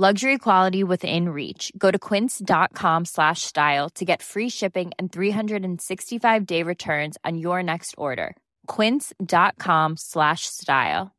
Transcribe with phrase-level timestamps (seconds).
[0.00, 1.70] Luxury quality within reach.
[1.76, 7.62] Go to quince.com slash style to get free shipping and 365 day returns on your
[7.62, 8.34] next order.
[8.66, 11.14] Quince.com slash style.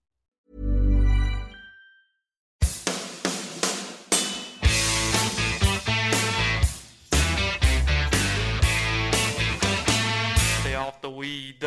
[10.61, 11.63] Stay off the weed.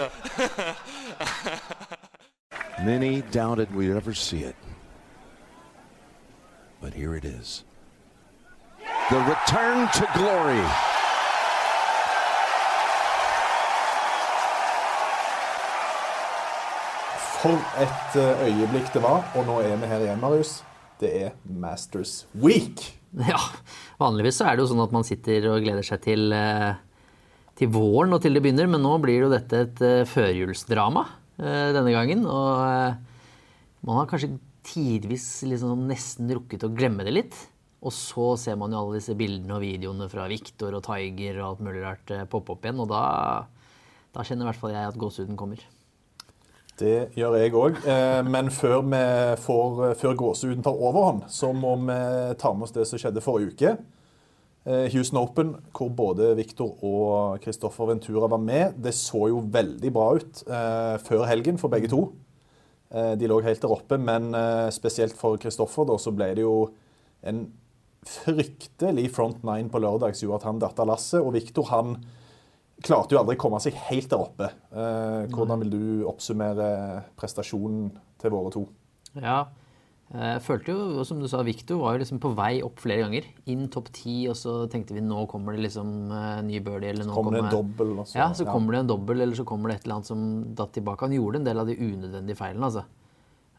[2.85, 4.57] Many doubted we'd ever see it.
[6.85, 7.65] But here it is.
[9.09, 10.61] The return to glory.
[17.41, 20.59] For et eh, øyeblikk det var, og nå er vi her igjen, Marius.
[21.01, 22.85] Det er Masters Week.
[23.33, 23.41] Ja,
[23.97, 26.75] vanligvis så er det jo sånn at man sitter og gleder seg til, eh,
[27.57, 31.09] til våren og til det begynner, men nå blir jo dette et eh, førjulsdrama
[31.41, 32.29] eh, denne gangen.
[32.29, 37.39] Og man har kanskje tidvis liksom nesten rukket å glemme det litt.
[37.85, 41.47] Og så ser man jo alle disse bildene og videoene fra Victor og Tiger og
[41.49, 43.05] alt mulig rart eh, poppe opp igjen, og da,
[44.17, 45.65] da kjenner i hvert fall jeg at gåsehuden kommer.
[46.81, 47.77] Det gjør jeg òg.
[48.27, 49.03] Men før, vi
[49.39, 51.99] før gåsehuden tar overhånd, så må vi
[52.41, 53.77] ta med oss det som skjedde forrige uke.
[54.65, 58.79] Eh, Houston Open, hvor både Victor og Christoffer Ventura var med.
[58.81, 62.07] Det så jo veldig bra ut eh, før helgen for begge to.
[62.95, 66.45] Eh, de lå helt der oppe, men eh, spesielt for Kristoffer da, så ble det
[66.45, 66.69] jo
[67.27, 67.47] en
[68.05, 71.19] fryktelig front nine på lørdag som gjorde at han datt av lasset.
[71.23, 71.97] Og Viktor han
[72.85, 74.51] klarte jo aldri å komme seg helt der oppe.
[74.71, 76.69] Eh, hvordan vil du oppsummere
[77.19, 77.91] prestasjonen
[78.21, 78.65] til våre to?
[79.19, 79.45] Ja,
[80.13, 83.25] jeg følte jo, som du sa, Victor var jo liksom på vei opp flere ganger.
[83.51, 86.91] Inn topp ti, og så tenkte vi nå kommer det liksom eh, ny birdie.
[86.93, 87.99] Eller nå Kommer det en dobbel?
[87.99, 90.07] og så- Ja, så kommer det en dobbel, eller så kommer det et eller annet
[90.07, 91.01] som datt tilbake.
[91.09, 92.85] Han gjorde en del av de unødvendige feilene, altså.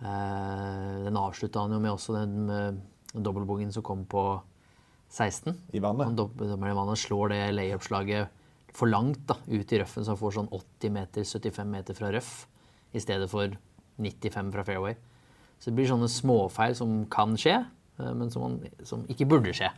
[0.02, 2.82] Eh, Den avslutta han jo med også den med
[3.16, 4.42] dobbeltbogen som kom på
[5.10, 5.56] 16.
[5.74, 6.06] I vannet.
[6.06, 8.28] Han dob- dommeren i vannet slår det layup-slaget
[8.76, 12.12] for langt da, ut i røffen, så han får sånn 80 meter, 75 meter fra
[12.12, 12.46] røff
[12.94, 13.48] i stedet for
[13.98, 14.96] 95 fra fairway.
[15.60, 17.58] Så det blir sånne småfeil som kan skje,
[18.00, 19.72] eh, men som, han, som ikke burde skje.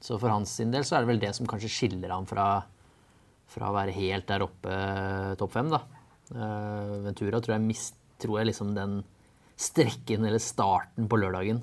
[0.00, 2.46] Så for hans sin del så er det vel det som kanskje skiller ham fra,
[3.50, 4.80] fra å være helt der oppe,
[5.40, 5.72] topp fem.
[5.72, 5.82] da.
[6.34, 9.00] Eh, Ventura tror jeg, mist, tror jeg liksom den
[9.56, 11.62] strekken eller starten på lørdagen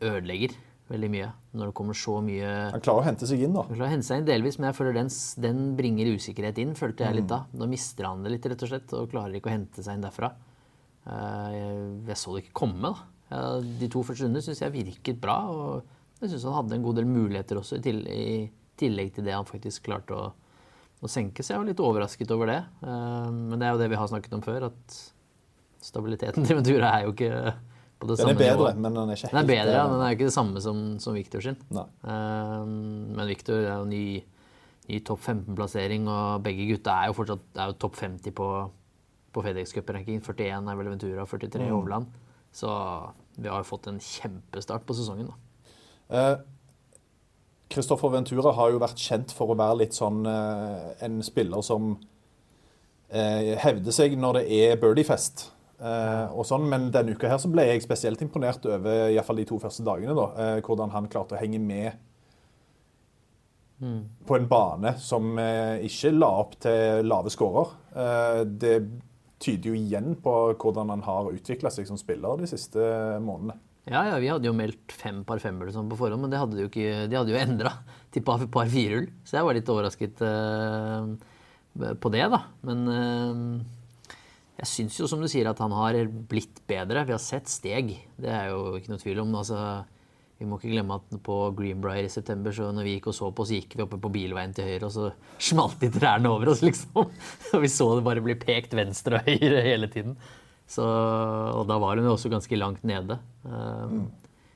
[0.00, 0.54] ødelegger
[0.88, 1.28] veldig mye.
[1.56, 3.64] Når det kommer så mye Han klarer å hente seg inn, da.
[3.68, 5.10] han klarer å hente seg inn delvis, men jeg føler den,
[5.44, 7.44] den bringer usikkerhet inn, følte jeg litt da.
[7.56, 10.04] Nå mister han det litt, rett og slett, og klarer ikke å hente seg inn
[10.04, 10.32] derfra.
[11.06, 11.56] Eh,
[12.08, 12.92] Jeg, så det ikke komme,
[13.30, 13.58] da.
[13.80, 16.96] De to første rundene syns jeg virket bra, og jeg syns han hadde en god
[17.00, 20.30] del muligheter også, i, tillegg til det han faktisk klarte å,
[21.04, 21.42] å senke.
[21.44, 22.60] Så jeg var litt overrasket over det.
[22.84, 24.98] Eh, Men det er jo det vi har snakket om før, at
[25.84, 27.32] stabiliteten til Ventura er jo ikke
[28.00, 28.80] på det Den samme er bedre, nivå.
[28.82, 30.36] men den er ikke helt Den er bedre, ja, eh, men den er ikke det
[30.38, 31.58] samme som, som Victor sin.
[31.76, 31.84] Nei.
[33.14, 34.04] Men Victor er jo ny,
[34.88, 38.48] ny topp 15-plassering, og begge gutta er jo fortsatt er jo topp 50 på,
[39.34, 40.20] på FedEx Cup-ranking.
[40.24, 41.72] 41 er vel Ventura, 43 Mm.
[41.74, 42.06] Hovland.
[42.54, 42.70] Så
[43.36, 45.28] vi har fått en kjempestart på sesongen.
[45.32, 45.34] da.
[46.14, 46.36] Eh,
[48.12, 51.96] Ventura har jo vært kjent for å være litt sånn eh, en spiller som
[53.10, 55.50] eh, hevder seg når det er birdiefest.
[55.80, 59.36] Eh, og sånn, men denne uka her så ble jeg spesielt imponert over i fall
[59.36, 60.14] de to første dagene.
[60.14, 61.92] da, eh, Hvordan han klarte å henge med
[64.24, 67.72] på en bane som eh, ikke la opp til lave skårer.
[67.92, 68.76] Eh, det
[69.44, 72.80] tyder jo igjen på hvordan han har utvikla seg som spiller de siste
[73.22, 73.58] månedene.
[73.84, 76.56] Ja, ja, vi hadde jo meldt fem par femmer sånn på forhånd, men det hadde
[76.56, 77.74] de jo, ikke, de hadde jo endra
[78.14, 79.10] til par, par firehull.
[79.28, 81.04] Så jeg var litt overrasket uh,
[82.00, 82.40] på det, da.
[82.64, 84.14] Men uh,
[84.62, 85.98] jeg syns jo, som du sier, at han har
[86.30, 87.04] blitt bedre.
[87.04, 87.92] Vi har sett steg.
[88.16, 89.36] Det er jo ikke noe tvil om.
[89.36, 89.58] Altså,
[90.44, 93.30] vi må ikke glemme at på Greenbrier i september, så når vi gikk og så
[93.34, 95.10] på, så gikk vi oppe på bilveien til høyre, og så
[95.42, 97.08] smalt de trærne over oss, liksom.
[97.08, 100.18] Og vi så det bare bli pekt venstre og høyre hele tiden.
[100.70, 103.18] Så, og da var hun jo også ganske langt nede.
[103.44, 104.06] Um,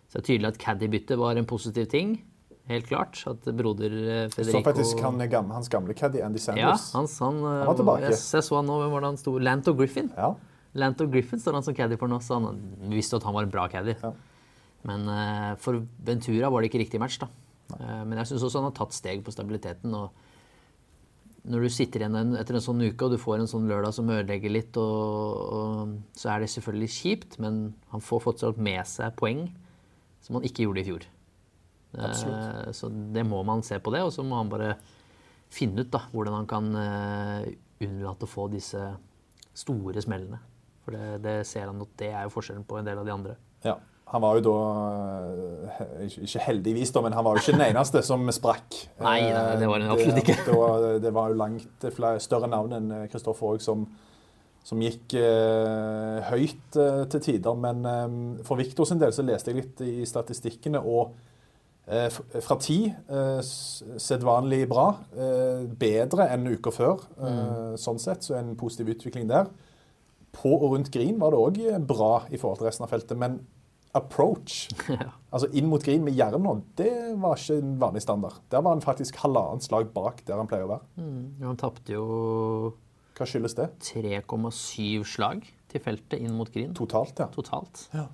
[0.09, 2.15] Så det er tydelig at caddy-byttet var en positiv ting.
[2.69, 3.21] Helt klart.
[3.29, 3.93] At broder
[4.33, 5.21] Federico Så faktisk han,
[5.53, 6.93] hans gamle caddy Andy Ja, Sanders.
[6.93, 8.03] han, han, eh, var tilbake.
[8.09, 9.37] Jeg, jeg så han nå, hvem var det han sto?
[9.41, 10.11] Lanto Griffin.
[10.17, 10.35] Ja.
[10.77, 12.59] Lanto Griffin står han som caddy for nå, så han
[12.93, 13.97] visste at han var en bra caddy.
[14.03, 14.13] Ja.
[14.87, 17.29] Men eh, for Ventura var det ikke riktig match, da.
[17.77, 19.95] Eh, men jeg syns også han har tatt steg på stabiliteten.
[19.95, 20.27] og
[21.49, 23.95] når du sitter igjen en, etter en sånn uke og du får en sånn lørdag
[23.97, 28.83] som ødelegger litt, og, og, så er det selvfølgelig kjipt, men han får fortsatt med
[28.91, 29.47] seg poeng
[30.25, 31.07] som han ikke gjorde i fjor.
[31.97, 32.77] Absolutt.
[32.77, 34.75] så det må man se på det, og så må han bare
[35.49, 37.47] finne ut da, hvordan han kan eh,
[37.87, 38.83] unnlate å få disse
[39.57, 40.41] store smellene.
[40.85, 43.15] For det, det ser han at det er jo forskjellen på en del av de
[43.15, 43.39] andre.
[43.65, 43.79] Ja.
[44.09, 44.57] Han var jo da
[45.69, 48.77] eh, Ikke heldigvis, da, men han var jo ikke den eneste som sprakk.
[49.05, 49.21] Nei,
[49.61, 50.39] det var han absolutt ikke.
[50.39, 53.85] Det, det, var, det var jo langt flere, større navn enn Kristoffer òg som,
[54.65, 57.59] som gikk eh, høyt eh, til tider.
[57.61, 58.07] Men eh,
[58.49, 61.13] for Viktor sin del så leste jeg litt i statistikkene, og
[61.85, 64.89] eh, fra ti eh, sedvanlig bra.
[65.21, 68.25] Eh, bedre enn uka før, eh, sånn sett.
[68.25, 69.53] Så en positiv utvikling der.
[70.33, 73.41] På og rundt green var det òg bra i forhold til resten av feltet, men
[73.97, 74.69] approach,
[75.33, 76.91] altså inn mot green med jernhånd, det
[77.23, 78.37] var ikke en vanlig standard.
[78.53, 81.07] Der var han faktisk halvannet slag bak der han pleier å være.
[81.47, 82.05] Han tapte jo
[83.19, 83.71] Hva skyldes det?
[83.89, 87.27] 3,7 slag til feltet inn mot green Totalt, ja.
[87.35, 87.87] totalt.
[87.97, 88.05] Ja.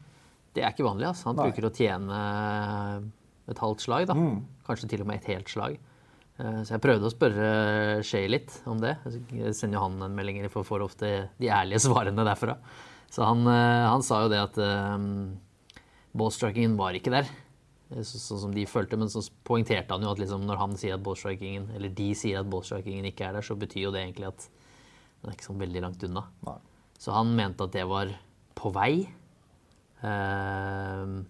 [0.54, 1.08] Det er ikke vanlig.
[1.10, 1.28] Altså.
[1.32, 1.48] Han Nei.
[1.50, 2.20] bruker å tjene
[3.50, 4.14] et halvt slag, da.
[4.16, 4.38] Mm.
[4.66, 5.76] Kanskje til og med et helt slag.
[6.38, 7.48] Eh, Så jeg prøvde å spørre
[8.06, 8.94] Shay litt om det.
[9.34, 11.10] Jeg sender jo han en melding for å få ofte
[11.42, 12.56] de ærlige svarene derfra.
[13.10, 15.36] Så han, eh, han sa jo det at um,
[16.16, 17.28] ballstrikingen var ikke der,
[18.02, 18.96] så- sånn som de følte.
[18.99, 22.40] Men så poengterte han jo at liksom, når han sier at ballstrikingen, eller de sier
[22.40, 24.49] at ballstrikingen ikke er der, så betyr jo det egentlig at
[25.22, 26.26] den er ikke sånn veldig langt unna.
[26.46, 26.58] Nei.
[26.99, 28.08] Så han mente at det var
[28.55, 29.08] på vei.
[30.05, 31.25] Uh,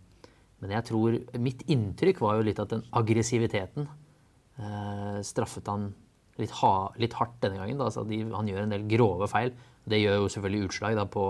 [0.65, 5.93] men jeg tror Mitt inntrykk var jo litt at den aggressiviteten uh, straffet han
[6.41, 7.79] litt, ha, litt hardt denne gangen.
[7.79, 7.89] Da.
[7.91, 9.53] Altså de, han gjør en del grove feil.
[9.87, 11.27] Det gjør jo selvfølgelig utslag da, på,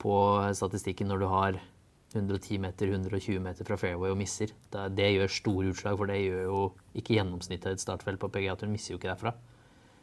[0.00, 0.14] på
[0.56, 1.60] statistikken når du har
[2.10, 4.50] 110 meter, 120 meter fra fairway og misser.
[4.72, 6.64] Det, det gjør store utslag, for det gjør jo
[6.98, 8.56] ikke gjennomsnittet av et startfelt på PGA.
[8.58, 9.34] Hun misser jo ikke derfra.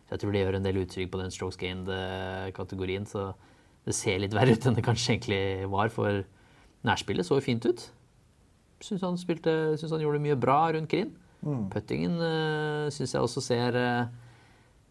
[0.08, 3.08] Så jeg tror det gjør en del uttrykk på den strokes gained-kategorien.
[3.10, 3.30] Så
[3.88, 6.24] det ser litt verre ut enn det kanskje egentlig var, for
[6.88, 7.90] nærspillet så jo fint ut.
[8.84, 11.12] Syns han, spilte, synes han gjorde mye bra rundt green.
[11.74, 14.10] Puttingen uh, syns jeg også ser eh,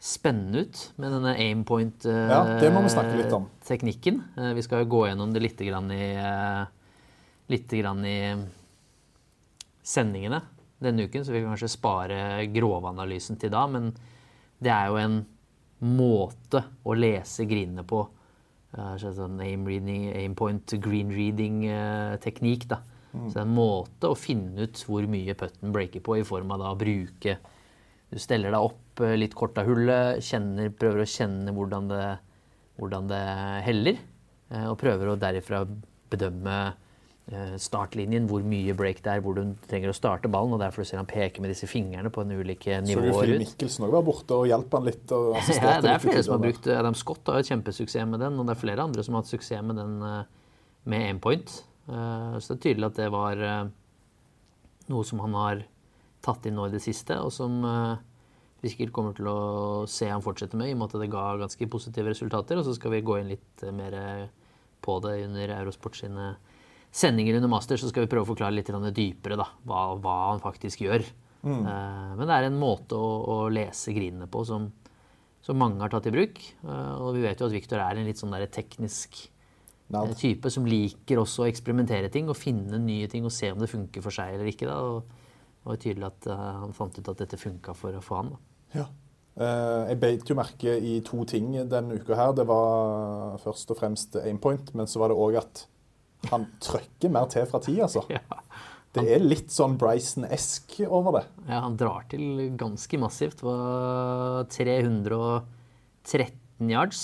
[0.02, 2.30] spennende ut med denne aimpoint-teknikken.
[2.30, 3.48] Ja, det må vi snakke litt om.
[3.66, 6.66] Eh, vi skal jo gå gjennom det litt grann i, eh,
[7.52, 8.19] litt grann i
[9.87, 10.43] sendingene
[10.82, 12.19] denne uken, så vi kan kanskje spare
[12.52, 13.64] grovanalysen til da.
[13.70, 13.93] Men
[14.62, 15.16] det er jo en
[15.87, 18.02] måte å lese grinene på.
[18.76, 22.66] Uh, sånn aim, reading, aim point, green reading-teknikk.
[22.72, 22.82] da.
[23.16, 26.52] Så det er en måte å finne ut hvor mye putten breaker på, i form
[26.52, 27.38] av da å bruke
[28.06, 32.04] Du steller deg opp eh, litt kort av hullet, kjenner, prøver å kjenne hvordan det,
[32.78, 33.22] hvordan det
[33.66, 33.96] heller,
[34.52, 35.64] eh, og prøver å derifra
[36.12, 36.86] bedømme eh,
[37.58, 40.52] startlinjen, hvor mye break det er, hvor du trenger å starte ballen.
[40.55, 43.43] og Derfor ser han peke med disse fingrene på en ulike Så nivåer Phil ut.
[43.43, 45.11] Mikkelsen òg var borte og hjalp han litt?
[45.11, 48.38] og Ja, det er flere som har brukt Adam Scott har jo kjempesuksess med den,
[48.38, 50.21] og det er flere andre som har hatt suksess med den eh,
[50.87, 51.50] med én point.
[51.87, 53.66] Så det er tydelig at det var eh,
[54.90, 55.64] noe som han har
[56.25, 58.02] tatt inn nå i det siste, og som eh,
[58.62, 59.38] vi sikkert kommer til å
[59.90, 62.59] se han fortsette med, i og med at det ga ganske positive resultater.
[62.59, 63.97] Og så skal vi gå inn litt eh, mer
[64.85, 66.35] på det under Eurosport sine
[66.97, 70.41] sendinger under master, så skal vi prøve å forklare litt dypere da, hva, hva han
[70.41, 71.05] faktisk gjør.
[71.47, 71.61] Mm.
[71.62, 74.71] Eh, Men det er en måte å, å lese grinene på som,
[75.45, 76.41] som mange har tatt i bruk.
[76.65, 79.21] Eh, Og vi vet jo at Victor er en litt sånn teknisk
[79.93, 80.11] Nerd.
[80.11, 83.61] eh, type som liker også å eksperimentere ting og finne nye ting og se om
[83.62, 84.67] det funker for seg eller ikke.
[84.67, 84.81] Da.
[84.81, 88.33] Og det var tydelig at han fant ut at dette funka for, for han.
[88.33, 88.81] Da.
[88.81, 88.88] Ja.
[89.37, 92.31] Jeg beit jo merke i to ting denne uka her.
[92.33, 95.67] Det var først og fremst aimpoint, men så var det òg at
[96.30, 98.04] han trykker mer til fra tid, altså.
[98.16, 98.23] Ja.
[98.97, 101.25] Det er litt sånn Bryson-esk over det.
[101.50, 103.42] Ja, han drar til ganske massivt.
[103.42, 107.02] Det var 313 yards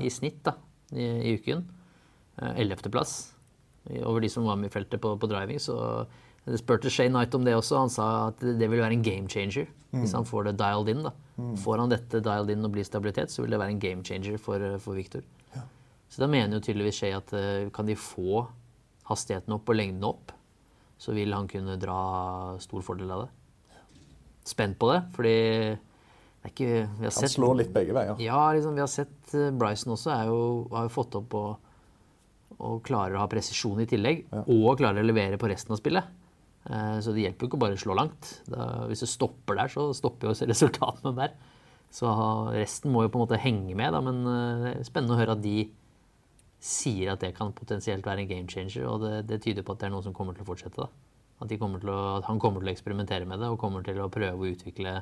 [0.00, 0.54] i snitt da,
[0.94, 1.66] i, i uken.
[2.56, 3.18] Ellevteplass
[4.06, 5.60] over de som var med i feltet på, på driving.
[5.60, 5.76] Så
[6.46, 7.82] jeg spurte Shay Knight om det også.
[7.82, 11.02] Han sa at det vil være en game changer hvis han får det dialed in.
[11.04, 11.10] da.
[11.60, 14.38] Får han dette dialed in og blir stabilitet, så vil det være en game changer
[14.40, 15.24] for, for Victor.
[16.10, 18.42] Så da mener jo tydeligvis Shay at eh, kan de få
[19.10, 20.32] hastigheten opp og lengden opp,
[21.00, 22.00] så vil han kunne dra
[22.62, 23.30] stor fordel av det.
[24.50, 25.34] Spent på det, fordi
[26.40, 28.20] det er ikke vi har Han slår litt begge veier.
[28.24, 30.38] Ja, liksom, vi har sett eh, Bryson også jo,
[30.74, 31.74] har jo fått opp og,
[32.58, 34.24] og klarer å ha presisjon i tillegg.
[34.46, 36.16] Og klarer å levere på resten av spillet.
[36.66, 38.34] Eh, Så det hjelper jo ikke bare å slå langt.
[38.50, 41.36] Da, hvis det stopper der, så stopper jo resultatene der.
[41.94, 42.10] Så
[42.54, 45.34] resten må jo på en måte henge med, da, men det er spennende å høre
[45.34, 45.56] at de
[46.60, 49.80] sier at det kan potensielt være en game changer, og det, det tyder på at
[49.80, 50.76] det er noe som kommer til å fortsette.
[50.76, 50.90] da.
[51.40, 53.84] At, de kommer til å, at han kommer til å eksperimentere med det og kommer
[53.86, 54.98] til å prøve å utvikle,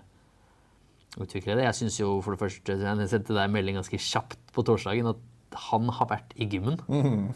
[1.19, 1.67] utvikle det.
[1.67, 5.11] Jeg syns jo for det første, jeg sendte deg en melding ganske kjapt på torsdagen,
[5.11, 6.79] at han har vært i gymmen.
[6.87, 7.31] Mm.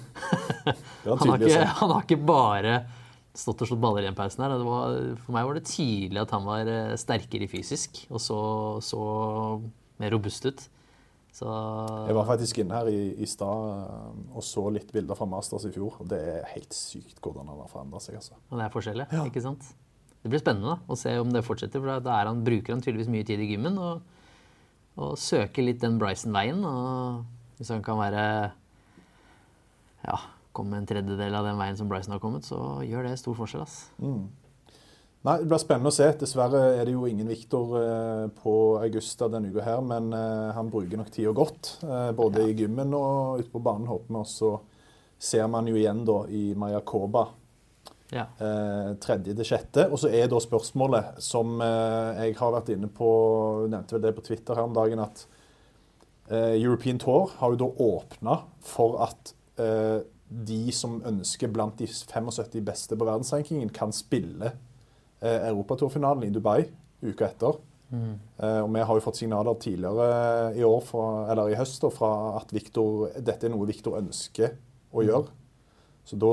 [1.02, 2.74] Han har, ikke, han har ikke bare
[3.34, 4.52] stått og slått baller i den pausen her.
[4.62, 8.38] Var, for meg var det tydelig at han var eh, sterkere fysisk og så,
[8.84, 9.00] så
[9.98, 10.62] mer robust ut.
[11.32, 15.28] Så Jeg var faktisk inne her i, i stad eh, og så litt bilder fra
[15.28, 15.96] Masters i fjor.
[16.02, 18.18] og Det er helt sykt hvordan han har forandra seg.
[18.20, 18.36] altså.
[18.50, 19.70] Det er forskjellig, ikke sant?
[20.22, 23.10] Det blir spennende da, å se om det fortsetter, for da han, bruker han tydeligvis
[23.10, 24.04] mye tid i gymmen og,
[25.00, 26.60] og søker litt den Bryson-veien.
[26.68, 28.26] Og hvis han kan være
[30.04, 30.20] ja,
[30.54, 33.64] komme en tredjedel av den veien som Bryson har kommet, så gjør det stor forskjell.
[33.64, 33.80] ass.
[35.22, 36.08] Nei, Det blir spennende å se.
[36.18, 40.70] Dessverre er det jo ingen Victor eh, på Augusta denne uka her, men eh, han
[40.72, 41.76] bruker nok tida godt.
[41.86, 44.18] eh, Både i gymmen og ute på banen, håper vi.
[44.18, 44.50] Og så
[45.22, 47.28] ser man jo igjen da i Mayakoba
[48.12, 48.26] Ja.
[49.00, 49.86] tredje til sjette.
[49.88, 53.06] Og så er da spørsmålet, som jeg har vært inne på,
[53.72, 55.22] nevnte vel det på Twitter her om dagen, at
[56.28, 59.32] European Tour har jo da åpna for at
[60.28, 64.52] de som ønsker blant de 75 beste på verdensrankingen, kan spille
[65.22, 66.64] Europaturfinalen i Dubai
[67.02, 67.60] uka etter.
[67.92, 72.12] Eh, og vi har jo fått signaler tidligere i år, fra, eller i høst, fra
[72.40, 74.56] at Victor, dette er noe Victor ønsker
[74.92, 75.32] å gjøre.
[76.04, 76.32] Så da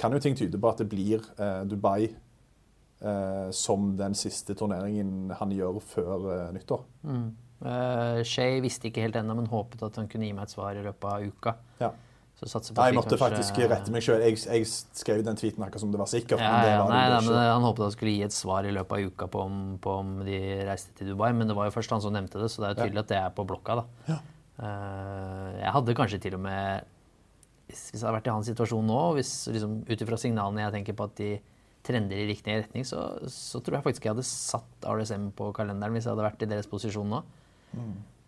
[0.00, 5.34] kan jo ting tyde på at det blir eh, Dubai eh, som den siste turneringen
[5.36, 6.86] han gjør før eh, nyttår.
[7.56, 10.76] Uh, Shay visste ikke helt ennå, men håpet at han kunne gi meg et svar
[10.76, 11.54] i løpet av uka.
[11.80, 11.92] Ja.
[12.36, 14.20] Nei, jeg måtte faktisk rette meg sjøl.
[14.20, 16.42] Jeg, jeg skrev den tweeten akkurat som det var sikkert.
[16.42, 17.38] Ja, men det ja, var nei, det nei, men.
[17.48, 20.10] Han håpet han skulle gi et svar i løpet av uka på om, på om
[20.26, 22.68] de reiste til Dubai, men det var jo først han som nevnte det, så det
[22.68, 23.78] er jo tydelig at det er på blokka.
[23.80, 24.18] da.
[24.60, 26.92] Eh, jeg hadde kanskje til og med
[27.68, 30.96] Hvis, jeg hadde vært i hans situasjon nå, hvis liksom, ut ifra signalene jeg tenker
[30.96, 31.30] på at de
[31.86, 35.96] trender i riktig retning, så, så tror jeg faktisk jeg hadde satt RSM på kalenderen
[35.96, 37.22] hvis jeg hadde vært i deres posisjon nå.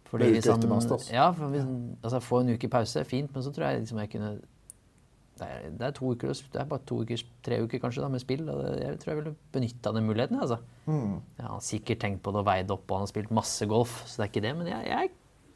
[0.08, 1.66] Fordi er hvis han, etter ja, for hvis,
[2.02, 4.38] altså Få en uke pause, fint, men så tror jeg liksom jeg kunne
[5.38, 8.08] det er, det er to uker, det er bare to uker, tre uker kanskje da,
[8.10, 8.48] med spill.
[8.50, 10.40] og det, Jeg tror jeg ville benytta den muligheten.
[10.42, 10.58] Altså.
[11.38, 13.68] Ja, han har sikkert tenkt på det og veid opp, og han har spilt masse
[13.70, 14.00] golf.
[14.06, 15.12] så det er ikke det, Men jeg, jeg,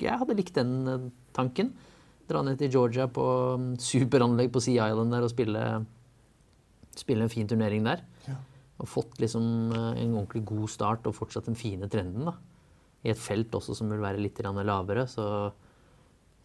[0.06, 1.72] jeg hadde likt den eh, tanken.
[2.30, 3.26] Dra ned til Georgia på
[3.58, 5.66] mm, superanlegg på Sea Island der og spille,
[6.94, 8.06] spille en fin turnering der.
[8.78, 9.44] Og fått liksom
[9.74, 12.30] eh, en ordentlig god start og fortsatt den fine trenden.
[12.30, 12.38] da.
[13.02, 15.52] I et felt også som vil være litt lavere, så,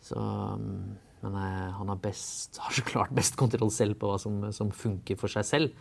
[0.01, 0.17] så
[0.57, 4.41] mm, Men eh, han har, best, har så klart best kontroll selv på hva som,
[4.53, 5.71] som funker for seg selv.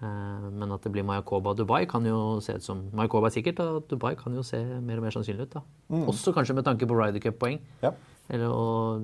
[0.00, 3.36] Eh, Men at det blir Mayakoba og Dubai kan jo se ut som Mayakoba er
[3.36, 5.58] sikkert, og Dubai kan jo se mer og mer sannsynlig ut.
[5.58, 5.64] da.
[6.08, 7.60] Også kanskje med tanke på Ryder Cup-poeng.
[7.84, 7.92] Ja,
[8.30, 8.52] Eller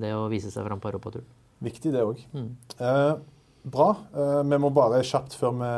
[0.01, 1.25] det å vise seg fram på europaturen.
[1.61, 2.21] viktig det òg.
[2.33, 2.49] Mm.
[2.79, 3.15] Eh,
[3.65, 3.87] bra.
[4.15, 5.69] Eh, vi må bare kjapt før vi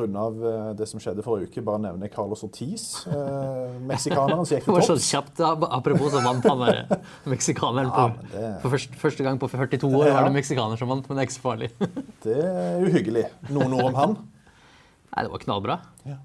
[0.00, 4.56] runder av eh, det som skjedde forrige uke, bare nevne Carlos Ortiz, eh, meksikaneren som
[4.58, 5.40] gikk Det til var så kjapt,
[5.78, 7.00] apropos så vant han der
[7.34, 10.92] meksikaneren på, Ja, det- for første, første gang på 42 år var det meksikaner som
[10.92, 11.72] vant, men det er ikke så farlig.
[12.24, 13.24] Det er uhyggelig.
[13.52, 14.14] Noen ord om han.
[15.14, 15.78] Nei, det var knallbra.
[16.08, 16.16] Ja.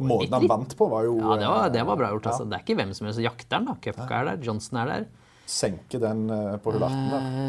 [0.00, 2.30] Måten han vant på, var jo Ja, det var, det var bra gjort.
[2.30, 2.46] Altså.
[2.48, 3.20] Det er ikke hvem som helst.
[3.20, 3.74] Jakteren, da.
[3.84, 5.04] Cupka er der, Johnson er der.
[5.50, 6.98] Senke den eh, på hull 18.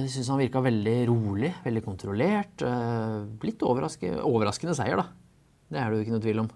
[0.01, 2.63] Jeg syns han virka veldig rolig, veldig kontrollert.
[2.65, 5.05] eh, Litt overraske, overraskende seier, da.
[5.71, 6.49] Det er det jo ikke noe tvil om.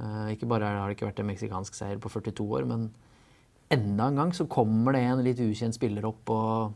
[0.00, 2.88] Eh, Ikke bare har det ikke vært en meksikansk seier på 42 år, men
[3.72, 6.74] enda en gang så kommer det en litt ukjent spiller opp og,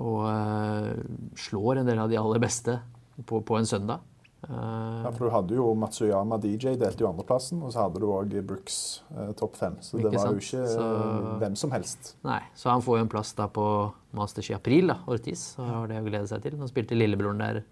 [0.00, 1.02] og eh,
[1.40, 2.76] slår en del av de aller beste
[3.24, 4.04] på, på en søndag.
[4.48, 8.06] Eh, Ja, for du hadde jo Matsuyama DJ, delte jo andreplassen, og så hadde du
[8.08, 9.76] òg Brooks eh, topp fem.
[9.84, 10.42] Så det var var jo sant?
[10.42, 10.86] ikke Så-
[11.34, 12.14] eh, hvem som helst.
[12.24, 15.54] Nei, så han får jo en plass da på Masters i april, da, Ortiz.
[15.56, 16.56] Så har det å glede seg til.
[16.58, 17.64] Han spilte lillebroren der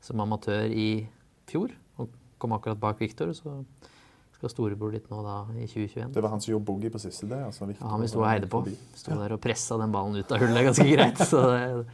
[0.00, 1.06] som amatør i
[1.46, 2.08] fjor, og
[2.38, 3.28] kom akkurat bak Viktor.
[3.34, 3.64] Så
[4.36, 6.12] skal storebror ditt nå da i 2021.
[6.12, 7.38] Det var han som gjorde boogie på siste det?
[7.44, 8.64] Altså, Ja, han vi sto og heide på.
[8.94, 11.16] Sto der og pressa den ballen ut av hullet ganske greit.
[11.18, 11.86] Så det,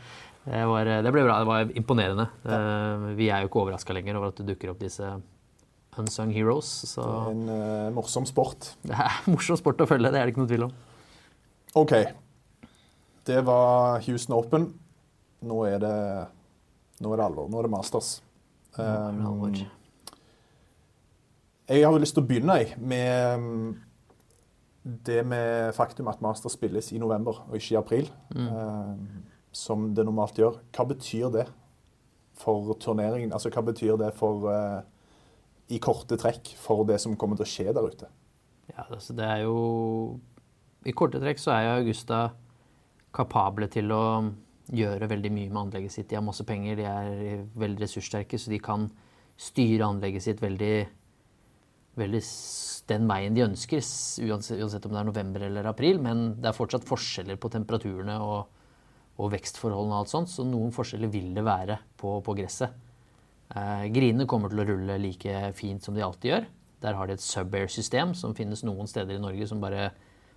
[0.46, 1.38] det, var, det ble bra.
[1.42, 2.26] Det var imponerende.
[2.46, 2.58] Ja.
[3.18, 5.06] Vi er jo ikke overraska lenger over at det dukker opp disse
[6.00, 6.66] unsung heroes.
[6.66, 8.72] Så En uh, morsom sport.
[8.88, 10.74] det er morsom sport å følge, det er det ikke noe tvil om.
[11.82, 11.94] OK.
[13.28, 14.66] Det var Houston Open.
[15.46, 15.96] Nå er det,
[17.02, 17.48] nå er det alvor.
[17.50, 18.16] Nå er det Masters.
[18.72, 19.56] Um, alvor.
[21.68, 23.74] jeg har jo lyst til å begynne jeg, med um,
[24.82, 29.02] det med faktum at Masters spilles i november og ikke i april, um,
[29.52, 30.58] som det normalt gjør.
[30.72, 31.46] Hva betyr det
[32.40, 33.32] for turneringen?
[33.32, 34.80] Altså, hva betyr det for uh,
[35.72, 38.08] i korte trekk for det som kommer til å skje der ute?
[38.72, 39.56] Ja, altså det er jo
[40.86, 42.22] I korte trekk så er jo Augusta
[43.12, 44.02] kapable til å
[44.72, 46.08] gjøre veldig mye med anlegget sitt.
[46.08, 48.86] De har masse penger, de er veldig ressurssterke, så de kan
[49.36, 50.76] styre anlegget sitt veldig,
[52.00, 52.22] veldig
[52.88, 53.82] den veien de ønsker,
[54.26, 56.00] uansett, uansett om det er november eller april.
[56.02, 58.61] Men det er fortsatt forskjeller på temperaturene og,
[59.20, 62.72] og vekstforholdene og alt sånt, så noen forskjeller vil det være på, på gresset.
[63.52, 66.46] Eh, grinene kommer til å rulle like fint som de alltid gjør.
[66.82, 69.90] Der har de et subair-system som finnes noen steder i Norge som, bare,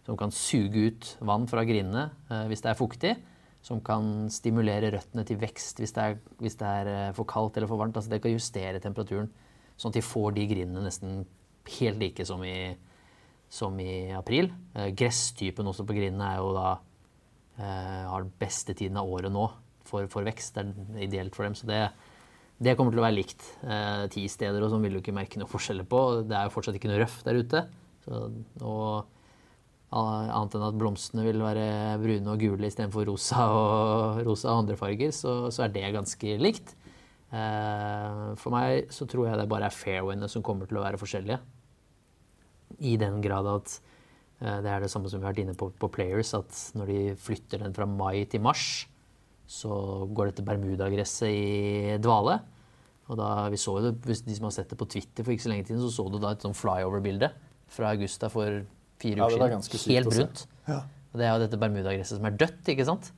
[0.05, 3.15] som kan suge ut vann fra grinene eh, hvis det er fuktig.
[3.65, 7.58] Som kan stimulere røttene til vekst hvis det er, hvis det er eh, for kaldt
[7.58, 7.98] eller for varmt.
[7.98, 9.32] Altså det kan justere temperaturen,
[9.79, 11.24] sånn at de får de grinene nesten
[11.79, 12.75] helt like som i,
[13.50, 14.51] som i april.
[14.75, 16.75] Eh, gresstypen også på grinene er jo da
[17.57, 19.45] har den beste tiden av året nå
[19.88, 20.57] for, for vekst.
[20.57, 21.55] Det er ideelt for dem.
[21.57, 21.81] Så det,
[22.62, 23.47] det kommer til å være likt.
[23.63, 26.01] Eh, ti steder og sånn vil du ikke merke noe forskjeller på.
[26.29, 27.65] Det er jo fortsatt ikke noe røff der ute.
[28.05, 28.24] Så,
[28.62, 29.12] og
[29.95, 31.67] annet enn at blomstene vil være
[32.01, 36.38] brune og gule istedenfor rosa og, rosa og andre farger, så, så er det ganske
[36.41, 36.75] likt.
[37.35, 41.00] Eh, for meg så tror jeg det bare er fairwayene som kommer til å være
[41.01, 41.39] forskjellige.
[42.83, 43.95] I den grad at eh,
[44.39, 47.00] det er det samme som vi har vært inne på på Players, at når de
[47.15, 48.86] flytter den fra mai til mars,
[49.48, 49.72] så
[50.12, 52.39] går dette bermudagresset i dvale.
[53.06, 55.36] Og da vi så jo det, hvis De som har sett det på Twitter for
[55.36, 57.30] ikke så lenge siden, så så du da et sånn flyover-bilde
[57.72, 58.63] fra Augusta for
[59.01, 59.94] fire Ja, uker siden.
[59.94, 60.48] Helt brunt.
[60.65, 60.80] Ja.
[61.13, 63.12] Og det er jo dette bermudagresset som er dødt, ikke sant?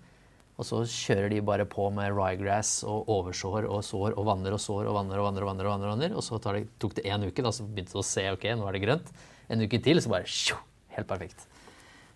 [0.58, 4.62] Og så kjører de bare på med ryegrass og oversår og sår og vanner og
[4.62, 5.46] sår og vanner og vanner.
[5.46, 6.16] Og vanner og vanner, og vanner.
[6.18, 8.48] Og så tar det, tok det én uke, da, så begynte det å se ok,
[8.58, 9.12] nå er det grønt.
[9.54, 10.58] En uke til, så bare tjo,
[10.98, 11.48] helt perfekt.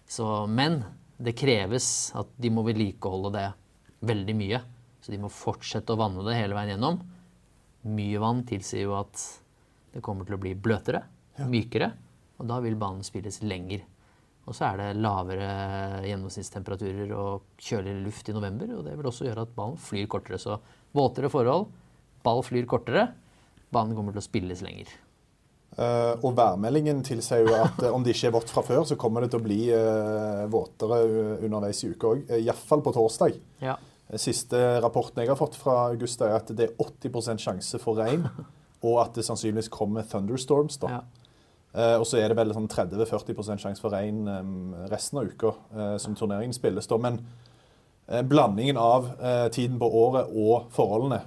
[0.10, 0.82] Så, men
[1.22, 3.48] det kreves at de må vedlikeholde det
[4.10, 4.62] veldig mye.
[5.02, 7.00] Så de må fortsette å vanne det hele veien gjennom.
[7.90, 9.22] Mye vann tilsier jo at
[9.92, 11.02] det kommer til å bli bløtere,
[11.50, 11.90] mykere,
[12.40, 13.84] og da vil banen spilles lenger.
[14.50, 15.50] Og så er det lavere
[16.08, 20.40] gjennomsnittstemperaturer og kjøligere luft i november, og det vil også gjøre at ballen flyr kortere.
[20.42, 20.58] Så
[20.98, 21.70] våtere forhold,
[22.26, 23.08] ball flyr kortere,
[23.74, 24.90] banen kommer til å spilles lenger.
[25.80, 28.98] Eh, og værmeldingen tilsier jo at uh, om det ikke er vått fra før, så
[29.00, 30.98] kommer det til å bli uh, våtere
[31.46, 32.26] underveis i uka òg.
[32.28, 33.38] Uh, Iallfall på torsdag.
[33.64, 33.78] Ja.
[34.20, 38.28] Siste rapporten jeg har fått fra Augusta, er at det er 80% sjanse for regn,
[38.88, 40.82] og at det sannsynligvis kommer thunderstorms.
[40.82, 40.98] da.
[40.98, 41.02] Ja.
[41.72, 45.54] Og så er det vel sånn 30-40% sjanse for regn um, resten av uka
[46.04, 46.90] som turneringen spilles.
[46.92, 46.98] da.
[47.00, 47.22] Men
[48.28, 49.08] blandingen av
[49.56, 51.22] tiden på året og forholdene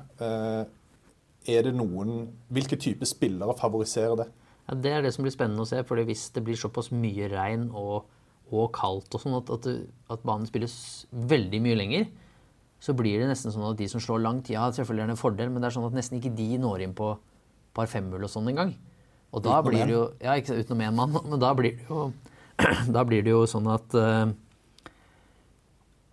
[1.46, 4.28] er det noen Hvilke type spillere favoriserer det?
[4.68, 5.82] Ja, Det er det som blir spennende å se.
[5.84, 8.06] fordi hvis det blir såpass mye regn og,
[8.50, 9.68] og kaldt og sånn at, at,
[10.10, 12.08] at banen spilles veldig mye lenger,
[12.80, 15.20] så blir det nesten sånn at de som slår langt, ja, selvfølgelig er det en
[15.20, 17.14] fordel, men det er sånn at nesten ikke de når inn på
[17.74, 18.74] par femhull og sånn engang.
[19.34, 21.88] Og da Utenom blir det jo Ja, ikke utenom én mann, men da blir det
[21.88, 22.12] jo
[22.96, 24.28] Da blir det jo sånn at uh,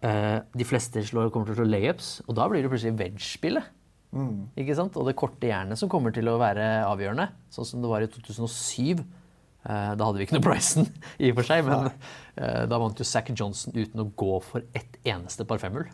[0.02, 3.70] uh, de fleste slår, kommer til å slå layups, og da blir det plutselig wedge-spillet.
[4.60, 4.98] Ikke sant?
[5.00, 8.10] Og det korte jernet som kommer til å være avgjørende, sånn som det var i
[8.12, 9.00] 2007.
[9.62, 10.88] Eh, da hadde vi ikke noe Bryson,
[11.24, 11.88] i og for seg, men
[12.36, 15.88] eh, da vant jo Zack Johnson uten å gå for ett eneste par femmull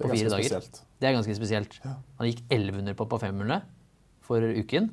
[0.00, 0.46] på fire dager.
[0.46, 0.82] spesielt.
[1.00, 1.78] Det er ganske spesielt.
[1.84, 3.60] Han gikk 1100 på par femmullene
[4.24, 4.90] for uken,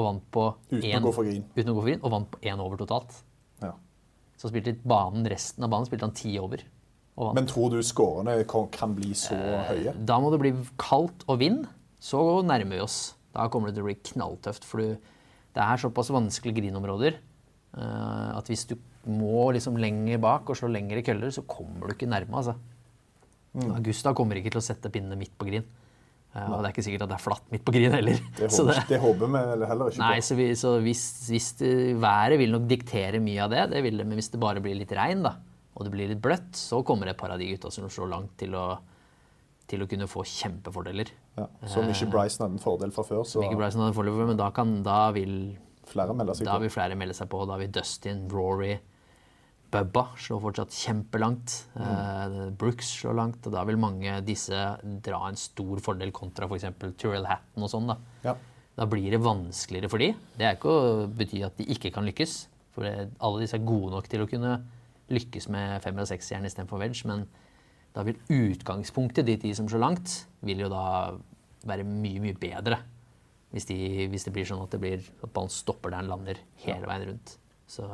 [0.00, 1.44] og vant på Uten å gå for green.
[1.54, 3.14] Uten å gå for green, og vant på én over totalt.
[3.62, 3.74] Ja.
[4.40, 6.64] Så spilte banen, resten av banen spilte han ti over.
[7.36, 9.92] Men tror du skårene kan, kan bli så Eh, høye?
[10.08, 11.66] Da må det bli kaldt og vind,
[12.00, 13.00] så nærmer vi oss.
[13.34, 14.66] Da kommer det til å bli knalltøft.
[14.66, 18.76] For det er såpass vanskelige grinområder eh, at hvis du
[19.10, 22.40] må liksom lenger bak og slå lengre køller, så kommer du ikke nærme.
[22.40, 22.56] altså.
[23.54, 23.74] Mm.
[23.76, 25.66] Augusta kommer ikke til å sette pinnene midt på grin.
[26.30, 28.20] Eh, og det er ikke sikkert at det er flatt midt på grin heller.
[28.38, 30.26] Det Så håper, det håper vi heller ikke Nei, på.
[30.28, 33.98] så, vi, så hvis, hvis det, været vil nok diktere mye av det, det vil
[33.98, 35.34] det, men hvis det bare blir litt regn, da,
[35.74, 38.12] og det blir litt bløtt, så kommer det et par av de gutta som slår
[38.12, 38.68] langt til å,
[39.70, 41.10] til å kunne få kjempefordeler.
[41.40, 41.48] Ja.
[41.70, 44.50] Som ikke Bryson hadde en fordel fra før, så Ikke Bryson hadde foreløpig, men da,
[44.54, 45.34] kan, da, vil,
[45.88, 46.66] flere melde seg da på.
[46.66, 47.42] vil flere melde seg på.
[47.48, 48.74] Da vil Dustin, Rory,
[49.70, 51.54] Bubba slå fortsatt kjempelangt.
[51.78, 54.64] Eh, Brooks slår langt, og da vil mange disse
[55.06, 56.66] dra en stor fordel kontra f.eks.
[56.98, 57.92] Tyrell Hatton og sånn.
[57.92, 57.98] da.
[58.26, 58.34] Ja.
[58.80, 60.10] Da blir det vanskeligere for de.
[60.38, 62.34] Det er ikke å bety at de ikke kan lykkes.
[62.74, 64.56] For alle disse er gode nok til å kunne
[65.10, 67.06] lykkes med femmer og seksjern istedenfor wedge.
[67.10, 67.26] Men
[67.94, 70.14] da vil utgangspunktet, de som slår langt,
[70.46, 70.84] vil jo da
[71.66, 72.80] være mye, mye bedre
[73.50, 73.76] Hvis, de,
[74.12, 77.08] hvis det blir sånn at, det blir, at ballen stopper der den lander hele veien
[77.08, 77.32] rundt.
[77.70, 77.86] Så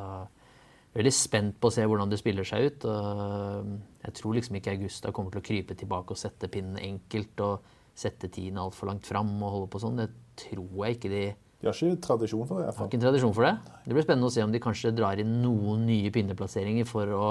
[0.97, 2.85] veldig spent på å se hvordan det spiller seg ut.
[2.89, 3.73] og
[4.05, 7.73] Jeg tror liksom ikke Augusta kommer til å krype tilbake og sette pinnen enkelt og
[7.97, 10.01] sette tiden altfor langt fram og holde på sånn.
[10.03, 10.11] Det
[10.45, 11.25] tror jeg ikke de
[11.63, 12.65] De har ikke tradisjon for det.
[12.65, 13.55] i hvert har ikke tradisjon for det.
[13.87, 17.29] Det blir spennende å se om de kanskje drar inn noen nye pinneplasseringer for, å,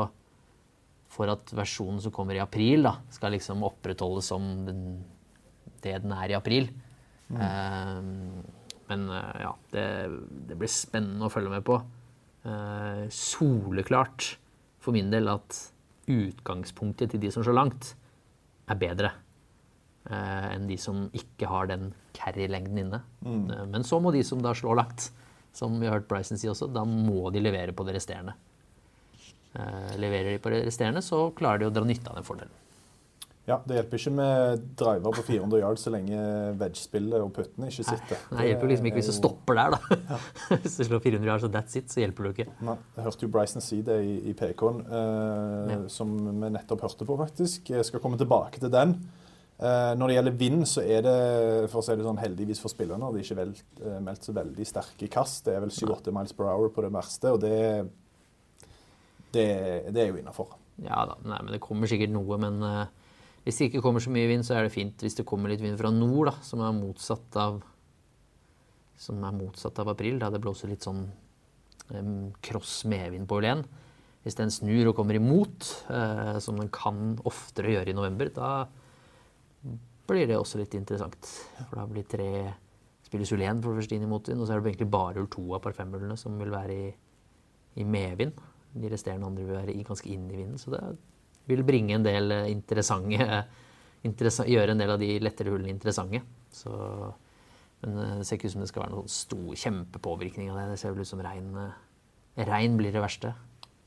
[1.13, 4.81] for at versjonen som kommer i april, da, skal liksom opprettholdes som den,
[5.85, 6.69] det den er i april.
[7.33, 8.01] Eh,
[8.89, 9.85] men eh, ja, det,
[10.49, 11.79] det blir spennende å følge med på.
[12.45, 14.35] Eh, soleklart
[14.83, 15.61] for min del at
[16.11, 17.93] utgangspunktet til de som slår langt,
[18.69, 19.13] er bedre
[20.05, 22.99] enn de som ikke har den carry-lengden inne.
[23.25, 25.07] Eh, Men så må de som da slår langt,
[25.55, 28.35] som vi har hørt Bryson si også, da må de levere på det resterende.
[29.97, 32.53] Leverer de på det resterende, så klarer de å dra nytte av den fordelen.
[33.45, 36.17] Ja, Det hjelper ikke med driver på 400 yard så lenge
[36.57, 38.23] wedge-spillet og puttene ikke sitter.
[38.31, 40.17] Nei, det hjelper liksom ikke hvis du er stopper der, da.
[40.63, 42.47] hvis du slår 400 yard, så that's it, så hjelper det ikke.
[42.65, 45.77] Nei, jeg hørte jo Bryson si det i, i PK-en, eh, Ja.
[45.93, 47.69] som vi nettopp hørte på, faktisk.
[47.75, 48.95] Jeg skal komme tilbake til den.
[49.61, 51.15] Eh, når det gjelder vind, så er det
[51.71, 53.13] for å si det sånn, heldigvis for spillerne.
[53.13, 53.53] De er ikke vel,
[53.85, 55.45] eh, meldt så veldig sterke kast.
[55.45, 57.55] Det er vel 7-8 miles per hour på det verste, og det,
[59.37, 59.47] det,
[59.93, 60.55] det er jo innafor.
[60.83, 62.85] Ja da, nei, men det kommer sikkert noe, men eh,
[63.45, 65.61] hvis det ikke kommer så mye vind, så er det fint hvis det kommer litt
[65.61, 67.61] vind fra nord, da, som er motsatt av
[68.95, 71.03] er motsatt av april, da det blåser litt sånn
[71.91, 72.31] um,
[72.89, 73.61] medvind på Ulen.
[74.25, 78.65] Hvis den snur og kommer imot, uh, som den kan oftere gjøre i november, da
[80.07, 81.29] blir det også litt interessant.
[81.59, 82.29] For da blir tre
[83.05, 85.29] spilles Ulen for det første inn i motvind, og så er det egentlig bare ull
[85.29, 85.77] to av par
[86.17, 86.93] som vil være i,
[87.77, 88.33] i medvind.
[88.73, 90.81] De resterende andre vil være i, ganske inn i vinden, så det
[91.49, 93.43] vil bringe en del eh, interessante
[94.07, 96.21] interessa- Gjøre en del av de lettere hullene interessante.
[96.53, 96.73] Så,
[97.83, 100.67] men eh, det ser ikke ut som det skal være noen stor kjempepåvirkning av det.
[100.73, 103.33] Det ser vel ut som regn, eh, regn blir det verste.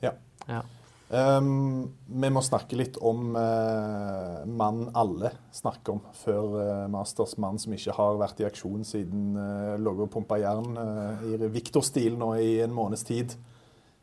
[0.04, 0.14] Ja.
[0.48, 0.64] Ja.
[1.08, 1.86] Um,
[2.20, 7.32] vi må snakke litt om uh, mann alle snakker om før uh, Masters.
[7.40, 11.48] Mann som ikke har vært i aksjon siden uh, lå og pumpa jern uh, i
[11.54, 13.38] Victor-stil nå i en måneds tid.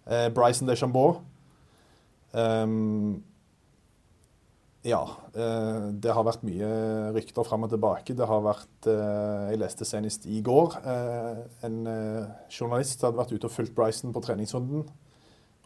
[0.05, 1.15] Bryson DeChambeau.
[2.37, 3.23] Um,
[4.85, 5.01] ja.
[5.35, 6.69] uh, det har vært mye
[7.15, 8.15] rykter fram og tilbake.
[8.17, 11.81] Det har vært uh, Jeg leste senest i går uh, en
[12.51, 14.85] journalist hadde vært ute og fulgt Bryson på treningsrunden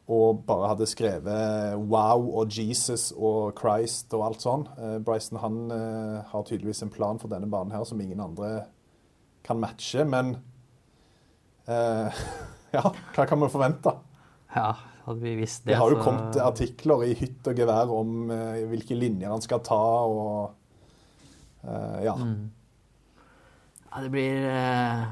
[0.09, 4.67] og bare hadde skrevet 'wow' og 'Jesus' og 'Christ' og alt sånn.
[4.77, 8.65] Eh, Bryson han eh, har tydeligvis en plan for denne banen her som ingen andre
[9.43, 10.37] kan matche, men
[11.67, 12.09] eh,
[12.73, 13.91] Ja, hva kan vi forvente?
[14.55, 14.73] ja,
[15.09, 18.31] hadde vi visst Det det, har jo så- kommet artikler i hytt og gevær om
[18.31, 20.53] eh, hvilke linjer han skal ta og
[21.65, 22.15] eh, Ja.
[23.89, 25.05] Ja, det blir eh,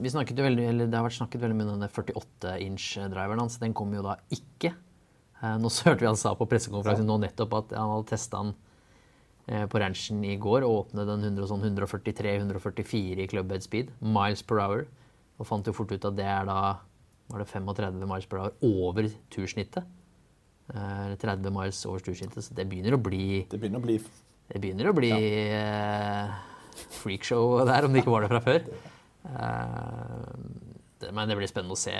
[0.00, 3.58] Vi snakket jo veldig, eller Det har vært snakket veldig mye om den 48-inch-driveren hans.
[3.60, 4.72] Den kommer jo da ikke.
[5.42, 8.40] Eh, nå så hørte vi han sa på pressekonferansen nå nettopp at han hadde testa
[8.40, 8.54] den
[9.50, 14.42] eh, på ranchen i går og åpnet den 100, sånn 143-144 i clubhead speed, miles
[14.48, 14.86] per hour.
[15.38, 16.58] Og fant jo fort ut at det er da
[17.32, 19.88] var det 35 miles per dag over tursnittet.
[20.72, 23.96] Eller 30 miles over tursnittet, så det begynner å bli Det begynner å bli
[24.52, 26.32] det begynner å bli eh,
[26.98, 28.66] freakshow der, om det ikke var det fra før.
[29.22, 30.28] Uh,
[31.00, 31.94] det, men det blir spennende å se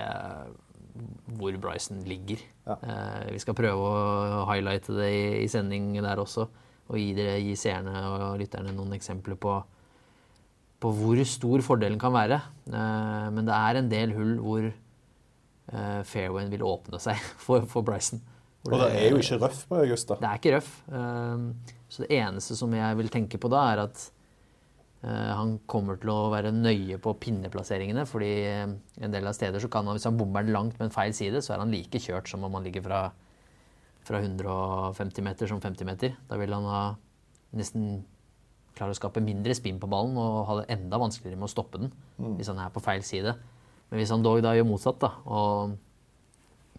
[1.38, 2.42] hvor Bryson ligger.
[2.66, 2.76] Ja.
[2.82, 6.48] Uh, vi skal prøve å highlighte det i, i sending der også,
[6.92, 9.56] og gi, dere, gi seerne og lytterne noen eksempler på,
[10.82, 12.40] på hvor stor fordelen kan være.
[12.68, 14.74] Eh, men det er en del hull hvor eh,
[15.70, 18.22] fairwayen vil åpne seg for, for Bryson.
[18.62, 20.16] Og det er jo ikke røff på Augusta.
[20.20, 20.74] det er ikke røff.
[20.86, 21.46] Um,
[21.90, 24.04] Så det eneste som jeg vil tenke på da, er at
[25.04, 28.06] eh, han kommer til å være nøye på pinneplasseringene.
[28.08, 28.70] fordi eh,
[29.02, 31.12] en del av steder så kan han, hvis han bommer den langt med en feil
[31.12, 33.02] side, så er han like kjørt som om han ligger fra,
[34.08, 36.16] fra 150 meter som 50 meter.
[36.30, 36.82] Da vil han ha
[37.52, 38.06] nesten
[38.72, 41.82] klare å skape mindre spinn på ballen og ha det enda vanskeligere med å stoppe
[41.82, 41.92] den
[42.38, 43.34] hvis han er på feil side.
[43.92, 45.74] Men hvis han dog da gjør motsatt, da, og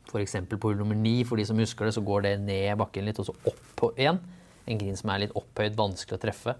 [0.09, 0.33] F.eks.
[0.49, 3.19] på hull nummer ni, for de som husker det, så går det ned bakken litt,
[3.21, 4.17] og så opp igjen.
[4.65, 6.55] En grin som er litt opphøyd, vanskelig å treffe.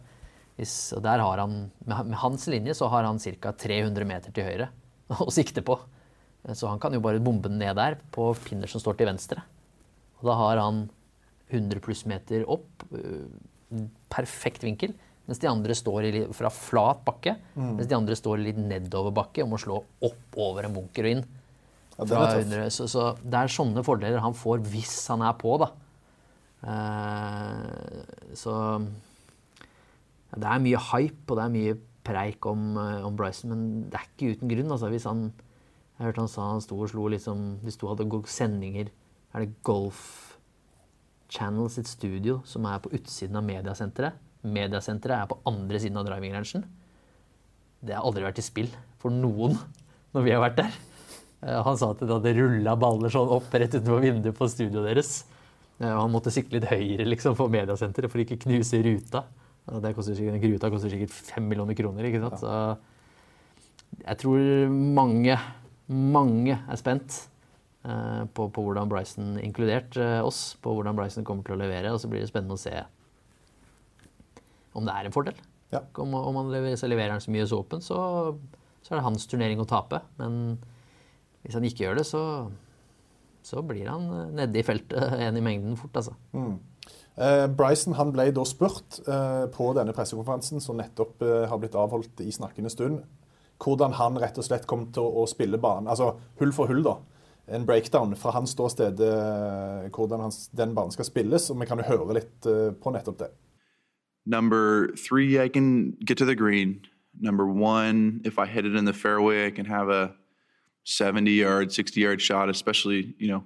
[0.59, 3.55] Hvis, og der har han, med, med hans linje så har han ca.
[3.57, 4.69] 300 meter til høyre
[5.25, 5.79] å sikte på.
[6.53, 9.41] Så han kan jo bare bombe den ned der, på pinner som står til venstre.
[10.21, 10.85] Og da har han
[11.49, 13.25] 100 pluss meter opp, øh,
[14.13, 14.93] perfekt vinkel.
[15.23, 19.53] Mens de andre står i, fra flat bakke, mens de andre står litt nedoverbakke og
[19.53, 21.23] må slå opp over en bunker og inn.
[21.93, 25.37] Ja, det, er under, så, så det er sånne fordeler han får hvis han er
[25.39, 25.69] på, da.
[26.63, 28.03] Uh,
[28.39, 33.53] så ja, Det er mye hype, og det er mye preik om, eh, om, Bryson,
[33.53, 34.71] men det er ikke uten grunn.
[34.75, 35.29] Altså, hvis han,
[35.97, 38.89] jeg hørte han sa han sto og slo liksom De sto hadde sendinger
[39.31, 40.37] Er det Golf
[41.29, 44.17] Channel sitt studio som er på utsiden av mediasenteret?
[44.43, 46.65] Mediasenteret er på andre siden av driving rangen.
[47.83, 49.55] Det har aldri vært i spill for noen
[50.15, 50.81] når vi har vært der.
[51.43, 54.89] Eh, han sa at det hadde rulla baller sånn opp rett utenfor vinduet på studioet
[54.91, 55.13] deres.
[55.79, 59.25] Eh, han måtte sykle litt høyere liksom, for mediasenteret for ikke knuse ruta.
[59.63, 62.07] Koster sikkert, ruta koster sikkert fem millioner kroner.
[62.07, 62.41] ikke sant?
[62.41, 65.37] Så jeg tror mange,
[65.87, 67.21] mange er spent
[67.87, 71.95] eh, på, på, hvordan Bryson, inkludert oss, på hvordan Bryson kommer til å levere.
[71.95, 72.75] Og så blir det spennende å se
[74.73, 75.39] om det er en fordel.
[75.73, 75.81] Ja.
[76.01, 77.97] Om, om han leverer, han så mye så åpen, så,
[78.83, 80.03] så er det hans turnering å tape.
[80.19, 80.59] Men
[81.43, 82.21] hvis han ikke gjør det, så,
[83.45, 86.15] så blir han eh, nede i feltet en i mengden fort, altså.
[86.35, 86.55] Mm.
[87.13, 91.77] Eh, Bryson han ble da spurt eh, på denne pressekonferansen som nettopp eh, har blitt
[91.77, 93.03] avholdt i snakkende stund,
[93.63, 95.89] hvordan han rett og slett kom til å, å spille banen.
[95.91, 96.97] Altså hull for hull, da.
[97.53, 101.49] En breakdown fra hans ståsted, eh, hvordan hans, den banen skal spilles.
[101.51, 103.29] Og vi kan jo høre litt eh, på nettopp det.
[104.25, 106.81] Number three, I can get to the green.
[107.19, 110.15] Number one, if I hit it in the fairway, I can have a
[110.85, 113.43] 70 yard, 60 yard shot, especially, you know,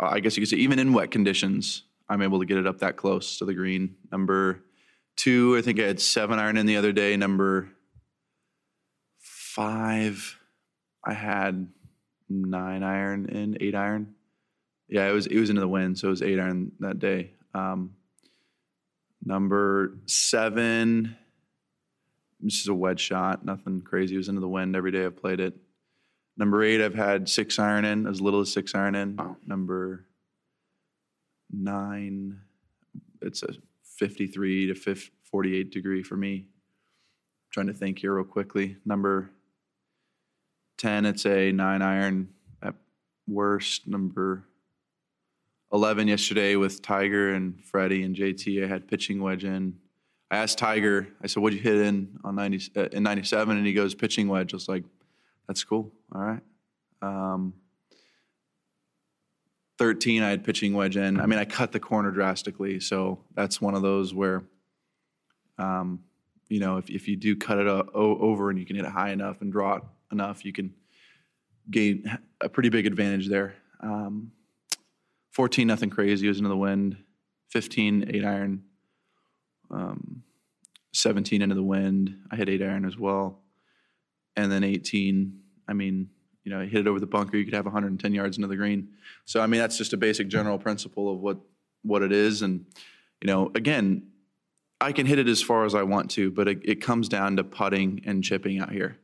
[0.00, 2.78] I guess you could say even in wet conditions, I'm able to get it up
[2.78, 3.96] that close to the green.
[4.10, 4.62] Number
[5.16, 7.16] two, I think I had seven iron in the other day.
[7.16, 7.68] Number
[9.18, 10.38] five,
[11.04, 11.68] I had
[12.28, 14.14] nine iron and eight iron.
[14.88, 17.30] Yeah, it was it was into the wind, so it was eight iron that day.
[17.54, 17.94] Um,
[19.24, 21.16] number seven,
[22.40, 24.14] this is a wedge shot, nothing crazy.
[24.14, 25.54] It was into the wind every day I've played it.
[26.36, 29.16] Number eight, I've had six iron in, as little as six iron in.
[29.16, 29.36] Wow.
[29.46, 30.06] Number
[31.50, 32.40] nine,
[33.20, 33.48] it's a
[33.84, 34.96] 53 to
[35.30, 36.34] 48 degree for me.
[36.36, 38.76] I'm trying to think here real quickly.
[38.84, 39.30] Number
[40.78, 42.30] 10, it's a nine iron
[42.62, 42.74] at
[43.28, 43.86] worst.
[43.86, 44.44] Number
[45.72, 49.78] 11 yesterday with Tiger and Freddie and JT, I had pitching wedge in.
[50.30, 53.56] I asked Tiger, I said, what'd you hit in on 90, uh, in 97?
[53.56, 54.52] And he goes, pitching wedge.
[54.52, 54.84] I was like,
[55.46, 55.92] that's cool.
[56.14, 56.40] All right.
[57.00, 57.54] Um,
[59.78, 61.20] 13, I had pitching wedge in.
[61.20, 62.78] I mean, I cut the corner drastically.
[62.78, 64.44] So that's one of those where,
[65.58, 66.00] um,
[66.48, 69.10] you know, if, if you do cut it over and you can hit it high
[69.10, 69.82] enough and draw it
[70.12, 70.72] enough, you can
[71.70, 73.54] gain a pretty big advantage there.
[73.80, 74.32] Um,
[75.32, 76.28] 14, nothing crazy.
[76.28, 76.96] Was into the wind.
[77.50, 78.64] 15, eight iron.
[79.70, 80.22] Um,
[80.94, 82.16] 17 into the wind.
[82.30, 83.42] I hit eight iron as well
[84.36, 85.40] and then 18.
[85.68, 86.10] I mean,
[86.44, 88.56] you know, I hit it over the bunker, you could have 110 yards into the
[88.56, 88.88] green.
[89.24, 91.38] So I mean, that's just a basic general principle of what
[91.82, 92.42] what it is.
[92.42, 92.66] And
[93.20, 94.08] you know, again,
[94.80, 97.36] I can hit it as far as I want to, but it, it comes down
[97.36, 98.98] to putting and chipping out here.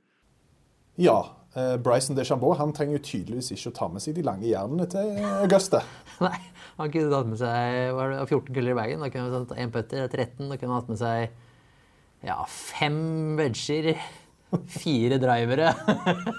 [1.47, 1.47] Uh,
[1.84, 5.18] Bryson DeChambeau han trenger jo tydeligvis ikke å ta med seg de lange jernene til
[5.30, 5.82] Auguste.
[6.24, 6.38] Nei,
[6.78, 9.04] han kunne tatt med seg var det 14 kuller i bagen.
[9.04, 10.46] Da kunne han tatt én putter, 13.
[10.46, 13.92] Da kunne han hatt med seg ja, fem wedger,
[14.80, 15.72] fire drivere.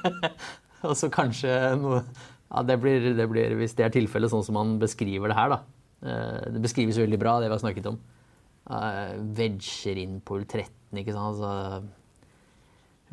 [0.87, 2.03] og så kanskje noe
[2.49, 5.53] ja, det blir, det blir, Hvis det er tilfellet sånn som han beskriver det her,
[5.53, 5.59] da.
[6.01, 7.99] Eh, det beskrives veldig bra, det vi har snakket om.
[8.69, 10.69] Uh, Vedger inn på hull 13,
[11.01, 11.39] ikke sant.
[11.39, 11.51] Altså,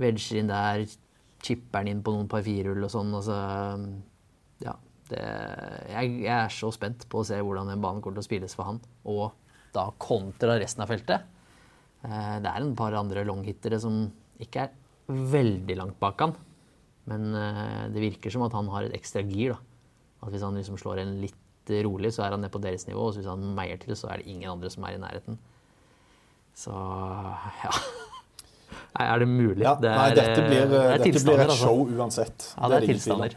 [0.00, 0.84] Vedger inn der,
[1.46, 3.14] chipper inn på noen par firehull og sånn.
[3.16, 3.38] Altså,
[4.64, 4.74] ja.
[5.06, 5.22] Det,
[5.92, 8.56] jeg, jeg, er så spent på å se hvordan den banen kommer til å spilles
[8.58, 8.80] for han.
[9.06, 9.28] Og
[9.76, 11.28] da kontra resten av feltet.
[12.02, 14.04] Uh, det er en par andre longhittere som
[14.42, 14.74] ikke er
[15.06, 16.34] veldig langt bak han.
[17.06, 19.54] Men uh, det virker som at han har et ekstra gir.
[19.54, 19.60] da.
[20.26, 23.10] At Hvis han liksom slår en litt rolig, så er han nede på deres nivå.
[23.10, 25.38] Og hvis han meier til, så er det ingen andre som er i nærheten.
[26.56, 27.76] Så ja.
[28.96, 29.60] Nei, er det mulig?
[29.60, 31.58] Ja, det er, nei, dette blir, det er dette blir et altså.
[31.66, 32.46] show uansett.
[32.54, 33.36] Ja, det det er tilstander.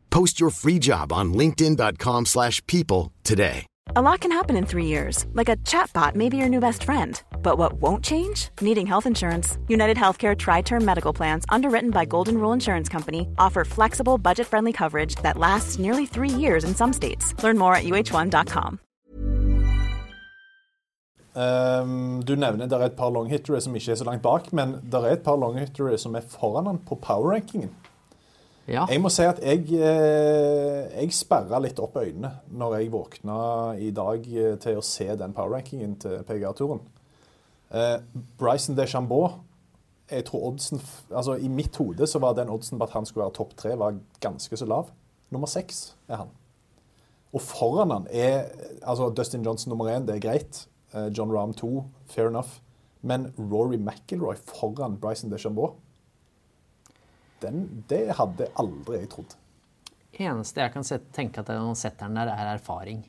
[0.11, 3.65] Post your free job on linkedin.com/people slash people today.
[3.95, 6.83] A lot can happen in three years, like a chatbot may be your new best
[6.83, 7.21] friend.
[7.43, 8.49] But what won't change?
[8.61, 9.57] Needing health insurance.
[9.67, 14.47] United Healthcare Tri Term Medical Plans, underwritten by Golden Rule Insurance Company, offer flexible, budget
[14.47, 17.33] friendly coverage that lasts nearly three years in some states.
[17.43, 18.79] Learn more at uh1.com.
[21.33, 24.53] Um, du nevner det er et par long hittere som ikke er så langt bak,
[24.53, 27.71] men det er et par long hittere som er foran han på power-rankingen.
[28.71, 28.85] Ja.
[28.87, 33.37] Jeg må si at jeg, eh, jeg sperra litt opp øynene når jeg våkna
[33.75, 36.79] i dag eh, til å se den power-rankingen til PGA-turen.
[37.75, 37.97] Eh,
[38.39, 39.41] Bryson DeChambeau
[40.11, 43.25] jeg tror oddsen, altså I mitt hode så var den oddsen på at han skulle
[43.25, 44.89] være topp tre, var ganske så lav.
[45.31, 46.33] Nummer seks er han.
[47.31, 48.49] Og foran han er
[48.83, 50.65] altså Dustin Johnson nummer én, det er greit.
[51.15, 52.59] John Rahm to, fair enough.
[53.01, 55.77] Men Rory McIlroy foran Bryson DeChambeau,
[57.41, 59.35] den, det hadde aldri jeg trodd.
[60.21, 60.83] eneste jeg kan
[61.15, 63.03] tenke at han setter den der, er erfaring.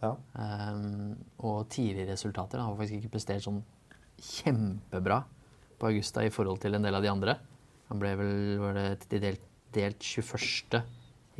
[0.00, 0.14] Ja.
[0.34, 2.58] Um, og tidligere resultater.
[2.58, 3.60] Han har faktisk ikke prestert sånn
[4.20, 5.22] kjempebra
[5.80, 7.36] på Augusta i forhold til en del av de andre.
[7.90, 9.44] Han ble vel var det delt,
[9.74, 10.80] delt 21.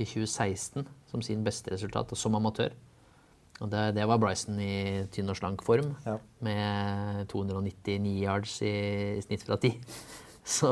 [0.01, 2.73] i 2016 som sin beste resultat, og som amatør.
[3.61, 6.17] Og det, det var Bryson i tynn og slank form, Ja.
[6.41, 8.71] med 299 yards i,
[9.19, 9.75] i snitt fra 10.
[10.57, 10.71] Så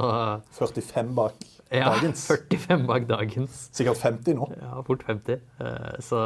[0.57, 1.35] 45 bak
[1.71, 2.23] ja, dagens.
[2.27, 3.69] 45 bak dagens.
[3.77, 4.47] Sikkert 50 nå.
[4.57, 5.41] Ja, fort 50.
[5.61, 6.17] Eh, Så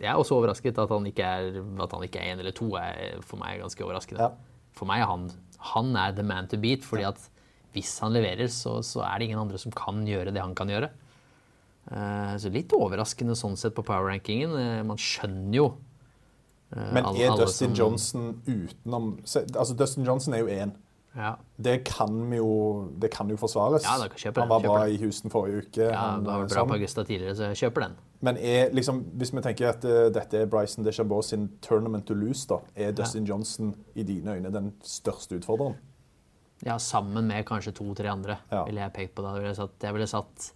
[0.00, 2.68] jeg er også overrasket at han ikke er at han ikke er én eller to.
[2.76, 4.20] er for meg ganske overraskende.
[4.20, 4.30] Ja.
[4.76, 5.30] For meg er han,
[5.72, 7.16] han er the man to beat, fordi at
[7.72, 10.68] hvis han leverer, så, så er det ingen andre som kan gjøre det han kan
[10.68, 10.90] gjøre.
[11.90, 14.52] Eh, Så litt overraskende sånn sett på power-rankingen.
[14.60, 15.66] Eh, Man skjønner jo
[16.76, 20.72] Men er alle Dustin som- Johnson utenom Altså, Dustin Johnson er jo én.
[21.16, 21.34] Ja.
[21.60, 23.84] Det kan jo det kan jo forsvares.
[23.84, 23.98] Ja,
[24.40, 24.94] Han var bra den.
[24.94, 25.82] i Houston forrige uke.
[25.90, 27.96] Ja, han, var eh, bra på Augusta tidligere, så jeg kjøper den.
[28.22, 32.14] Men er, liksom, hvis vi tenker at uh, dette er Bryson DeChambeau sin tournament to
[32.14, 35.74] lose, da, er Dustin Johnson i dine øyne den største utfordreren?
[36.64, 38.64] Ja, sammen med kanskje to-tre andre, Ja.
[38.64, 39.22] ville jeg pekt på.
[39.26, 39.34] Da.
[39.34, 40.52] Jeg ville satt, jeg ville satt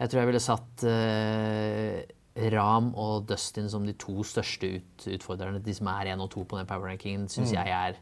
[0.00, 5.62] Jeg tror jeg ville satt uh, Ram og Dustin som de to største ut, utfordrerne.
[5.64, 7.54] De som er én og to på den power-rankingen, syns Mm.
[7.54, 7.96] jeg er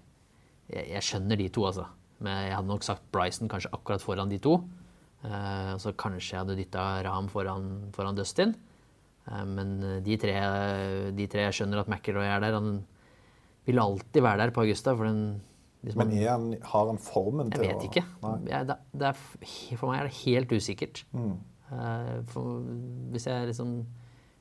[0.70, 1.88] jeg, jeg skjønner de to, altså.
[2.24, 4.58] Men jeg hadde nok sagt Bryson kanskje akkurat foran de to.
[5.24, 8.54] Uh, så kanskje jeg hadde dytta Ram foran, foran Dustin.
[9.28, 9.74] Uh, men
[10.04, 10.36] de tre,
[11.16, 12.56] de tre Jeg skjønner at McIlroy er der.
[12.58, 12.84] Han
[13.64, 14.96] vil alltid være der på Augusta.
[14.96, 15.42] For den,
[15.84, 18.02] Liksom, Men han, har han formen jeg til vet å ikke.
[18.48, 19.18] Jeg, det, det er,
[19.76, 21.02] for meg er det helt usikkert.
[21.12, 21.34] Mm.
[21.68, 22.62] Uh, for,
[23.12, 23.74] hvis jeg liksom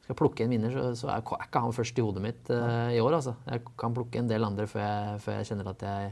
[0.04, 2.92] skal plukke en vinner, så, så er, er ikke han først i hodet mitt uh,
[2.92, 3.16] i år.
[3.22, 3.38] Altså.
[3.48, 6.12] Jeg kan plukke en del andre før jeg, før jeg kjenner at jeg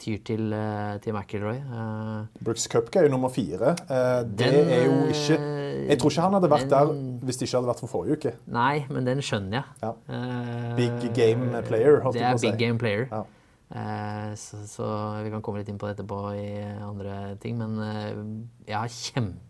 [0.00, 1.62] tyr til, uh, til McIlroy.
[1.64, 3.72] Uh, Brooks Cupca er jo nummer fire.
[3.88, 5.40] Det Den, er jo ikke
[5.88, 8.36] Jeg tror ikke han hadde vært der hvis det ikke hadde vært for forrige uke.
[8.52, 9.66] nei, men den skjønner jeg.
[9.82, 10.76] Ja.
[10.76, 12.48] Big game player, holdt jeg på er å si.
[12.48, 13.08] big game player.
[13.12, 13.24] Ja.
[14.34, 14.86] Så, så
[15.22, 16.48] vi kan komme litt inn på det etterpå i
[16.82, 17.78] andre ting, men
[18.66, 19.49] jeg har kjempe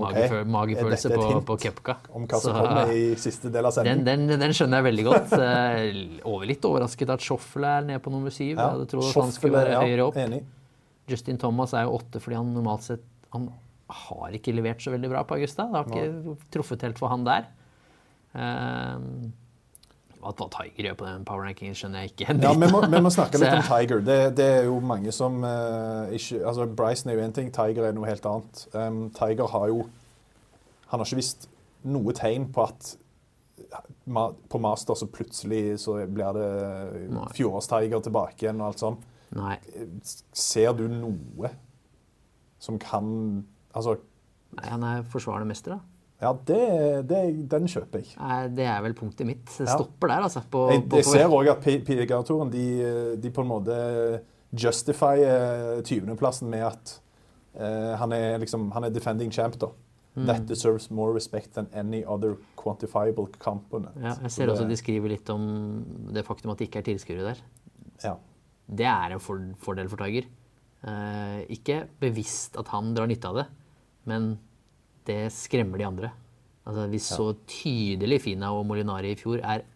[0.00, 0.50] mageføl okay.
[0.54, 1.96] magefølelse dette på, på Kepka.
[2.10, 4.28] Om hva som Så, kommer i siste del av den, sendingen.
[4.30, 5.34] den, den skjønner jeg veldig godt.
[5.38, 8.54] Eh, over litt overrasket at Schoffel er nede på nummer syv.
[8.54, 10.18] Jeg hadde trodd at han skulle være ja, høyere opp.
[10.24, 10.40] Enig.
[11.10, 13.02] Justin Thomas er jo åtte fordi han normalt sett
[13.34, 13.50] Han
[13.94, 15.66] har ikke levert så veldig bra på Augusta.
[15.68, 17.48] Det har ikke truffet helt for han der.
[18.34, 19.08] Eh,
[20.24, 22.36] hva, hva Tiger gjør på den power rankingen, skjønner jeg ikke.
[22.40, 24.02] Ja, vi må, vi må snakke litt om Tiger.
[24.04, 27.88] Det, det er jo mange som uh, ikke altså Bryson er jo én ting, Tiger
[27.88, 28.66] er noe helt annet.
[28.72, 29.84] Um, Tiger har jo
[30.90, 31.48] Han har ikke visst
[31.84, 32.94] noe tegn på at
[34.06, 36.48] ma, på Master så plutselig så blir det
[37.12, 37.26] Nei.
[37.36, 39.10] fjorårs-Tiger tilbake igjen og alt sånt.
[39.34, 39.56] Nei.
[40.32, 41.50] Ser du noe
[42.62, 43.08] som kan
[43.74, 43.96] Altså,
[44.54, 45.93] Nei, han er forsvarende mester, da.
[46.22, 48.14] Ja, det, det, den kjøper jeg.
[48.20, 49.44] Nei, Det er vel punktet mitt.
[49.46, 49.74] Det Ja.
[49.76, 50.40] stopper der, altså.
[50.50, 54.20] På, Jeg, på, jeg ser òg at PGA-turen de, de på en måte
[54.54, 56.92] justifier 20.-plassen med at
[57.60, 59.58] uh, han, er liksom, han er defending champ.
[59.60, 59.66] da.
[60.14, 60.26] Mm.
[60.28, 63.96] That deserves more respect than any other quantifiable component.
[64.00, 65.84] ja, jeg ser det- også de skriver litt om
[66.14, 67.42] det faktum at det ikke er tilskuere der.
[68.04, 68.14] ja.
[68.66, 70.24] Det er en for, fordel for Tiger.
[70.86, 73.46] Uh, ikke bevisst at han drar nytte av det,
[74.06, 74.38] men
[75.08, 76.10] det skremmer de andre.
[76.64, 79.66] Altså, vi så tydelig Fina og Molinari i fjor er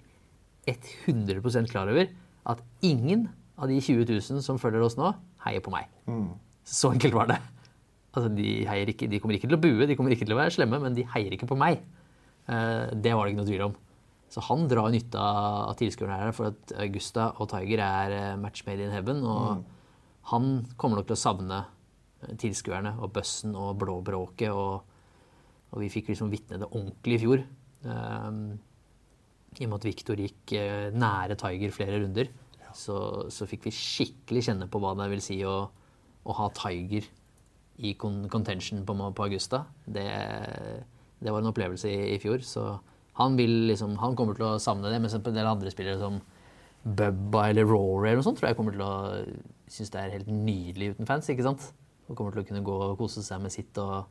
[0.69, 2.09] 100% klar over
[2.49, 3.27] at ingen
[3.59, 5.13] av de 20 000 som følger oss nå,
[5.45, 5.89] heier på meg.
[6.69, 7.39] Så enkelt var det.
[8.15, 10.41] Altså, de, heier ikke, de kommer ikke til å bue, de kommer ikke til å
[10.41, 11.83] være slemme, men de heier ikke på meg.
[12.49, 13.77] Eh, det var det ikke noe tvil om.
[14.33, 18.65] Så han drar nytte av tilskuerne her, for at Augusta og Tiger er eh, match
[18.67, 19.23] made in heaven.
[19.25, 19.65] Og
[20.33, 20.51] han
[20.81, 24.53] kommer nok til å savne eh, tilskuerne og bøssen og blåbråket.
[24.53, 24.88] Og,
[25.73, 27.45] og vi fikk liksom vitne det ordentlig i fjor.
[27.85, 28.59] Um,
[29.59, 32.31] I og med at Victor gikk eh, nære Tiger flere runder,
[32.77, 32.99] så,
[33.33, 37.07] så fikk vi skikkelig kjenne på hva det vil si å, å ha Tiger
[37.79, 39.63] i contention på, på Augusta.
[39.87, 40.07] Det,
[41.23, 42.43] det var en opplevelse i, i fjor.
[42.45, 42.65] Så
[43.21, 45.01] han, vil liksom, han kommer til å savne det.
[45.03, 46.19] Mens en del andre spillere som
[46.83, 48.93] Bubba eller Rory eller noe sånt, tror jeg kommer til å
[49.69, 51.29] synes det er helt nydelig uten fans.
[51.29, 51.71] ikke sant?
[52.09, 54.09] Og kommer til å kunne gå og kose seg med sitt og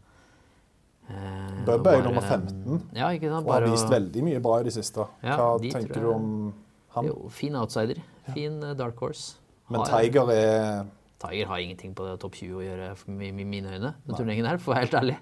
[1.67, 3.45] Bubba er jo nummer 15 Ja, ikke sant?
[3.47, 5.05] og har vist veldig mye bra i det siste.
[5.23, 6.27] Ja, Hva de tenker du om
[6.97, 7.05] han?
[7.07, 8.01] Jo, fin outsider.
[8.33, 9.37] Fin eh, dark horse.
[9.69, 10.85] Men Har- Tiger er
[11.19, 13.93] Tiger har ingenting på topp 20 å gjøre mi- mine øyne.
[14.05, 15.17] Den turneringen her, for å være helt ærlig.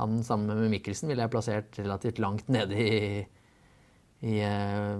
[0.00, 3.26] Han sammen med Mikkelsen ville jeg plassert relativt langt nede i,
[4.22, 4.98] i uh,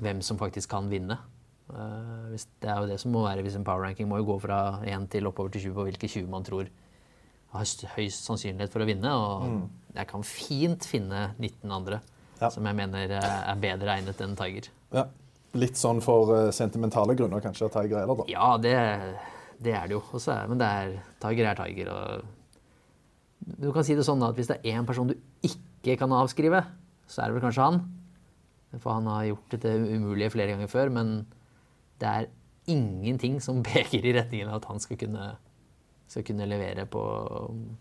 [0.00, 1.18] hvem som faktisk kan vinne.
[1.68, 4.38] Uh, det er jo det som må være hvis en power ranking må jo gå
[4.46, 6.68] fra 1 til oppover til 20 på hvilke 20 man tror
[7.56, 9.12] har høyst, sannsynlighet for å vinne.
[9.12, 9.62] Og Mm.
[9.96, 12.00] jeg kan fint finne 19 andre
[12.40, 12.48] Ja.
[12.50, 14.68] som jeg mener eh, er bedre egnet enn Tiger.
[14.92, 15.04] ja,
[15.54, 18.24] litt sånn for eh, sentimentale grunner kanskje at Tiger er der, da.
[18.28, 18.74] Ja, det,
[19.62, 20.02] det er det jo.
[20.12, 21.88] Også, men det er, Tiger er Tiger.
[21.92, 22.24] Og
[23.60, 25.14] du kan si det sånn da, at hvis det er én person du
[25.46, 26.64] ikke kan avskrive,
[27.08, 27.80] så er det vel kanskje han.
[28.82, 31.12] For han har gjort det til umulige flere ganger før, men
[32.02, 32.26] det er
[32.68, 35.36] ingenting som peker i retningen av at han skal kunne,
[36.06, 37.02] skal kunne levere på,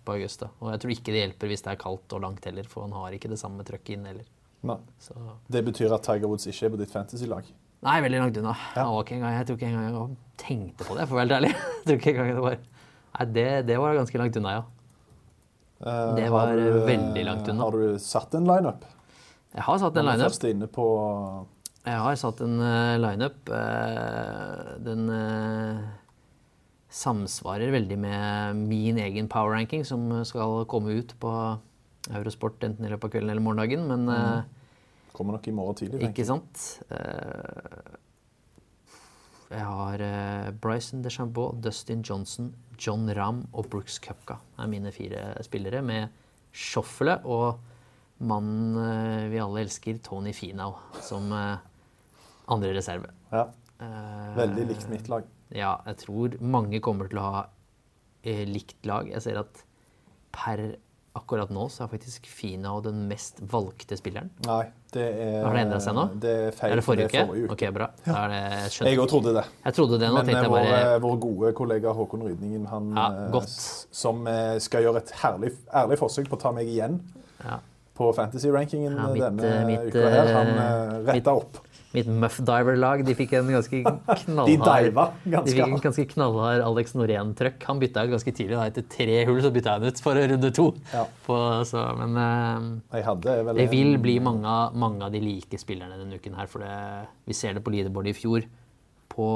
[0.06, 0.50] på Augusta.
[0.60, 2.96] Og jeg tror ikke det hjelper hvis det er kaldt og langt heller, for han
[2.98, 4.26] har ikke det samme trøkket inn heller.
[4.66, 4.80] Nei.
[5.00, 5.14] Så
[5.52, 7.52] Det betyr at Tiger Woods ikke er på ditt fantasy-lag.
[7.86, 8.56] Nei, veldig langt unna.
[8.74, 8.86] Ja.
[8.88, 11.52] engang, jeg tror ikke engang jeg tenkte på det, for å være helt ærlig.
[11.76, 12.56] Jeg tror ikke engang det var
[13.16, 14.64] Nei, det, det var ganske langt unna, ja.
[15.86, 17.64] Uh, Det var du, eh, veldig langt unna.
[17.64, 18.88] Har du satt en lineup?
[19.56, 20.32] Jeg har satt en lineup.
[20.32, 20.88] først inne på
[21.86, 23.38] Jeg har satt en uh, lineup.
[23.48, 25.86] Uh, den eh,
[26.96, 31.32] samsvarer veldig med min egen power ranking, som skal komme ut på
[32.14, 33.86] Eurosport enten i løpet av kvelden eller morgendagen.
[33.90, 34.42] Men eh,
[35.16, 36.64] Kommer nok i morgen tidlig, tenker Ikke sant?
[36.92, 37.94] Eh,
[39.56, 44.40] Jeg har eh, Bryson DeChambeau, Dustin Johnson, John Rahm og Brooks Cupka.
[44.56, 46.10] Det er mine fire spillere, med
[46.56, 47.60] Schoffele og
[48.24, 53.12] mannen vi alle elsker, Tony Finau, som andre reserve.
[53.34, 53.50] Ja.
[54.38, 55.28] Veldig likt mitt lag.
[55.56, 57.44] Ja, jeg tror mange kommer til å ha
[58.26, 59.08] eh, likt lag.
[59.14, 59.62] Jeg ser at
[60.36, 60.76] per
[61.16, 62.26] akkurat nå så er faktisk
[62.68, 64.30] og den mest valgte spilleren.
[64.46, 66.04] Nei, det er Har det endra seg nå?
[66.22, 66.74] Det er feil.
[66.74, 67.54] Er det forrige det er uke?
[67.56, 67.88] Ok, bra.
[68.04, 68.40] Da er det,
[68.76, 68.90] jeg.
[68.90, 69.46] Jeg òg trodde det.
[69.64, 72.66] Jeg trodde det nå, Men eh, jeg vår, bare eh, vår gode kollega Håkon Rydningen,
[72.72, 73.56] han Ja, eh, godt.
[74.02, 74.28] som
[74.66, 75.54] skal gjøre et herlig,
[75.84, 77.00] ærlig forsøk på å ta meg igjen
[77.46, 77.62] Ja.
[77.96, 80.34] på fantasy-rankingen Ja, denne mitt, uka her.
[80.36, 81.62] Han retta opp.
[81.96, 83.80] Mitt Muff Diver-lag de fikk en ganske
[84.26, 84.90] knallhard
[85.24, 87.64] De De fikk en ganske knallhard Alex Norén-trøkk.
[87.70, 88.58] Han bytta ut ganske tidlig.
[88.58, 88.68] Da.
[88.72, 90.68] Etter tre hull så bytta han ut for runde to.
[90.92, 91.06] Ja.
[91.26, 93.06] På, så, men eh,
[93.48, 96.52] vel det vil bli mange, mange av de like spillerne denne uken her.
[96.52, 96.76] For det,
[97.30, 98.48] vi ser det på leaderboardet i fjor.
[99.16, 99.28] På,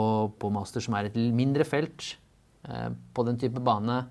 [0.42, 2.14] på Master, som er et mindre felt.
[2.68, 4.02] Eh, på den type bane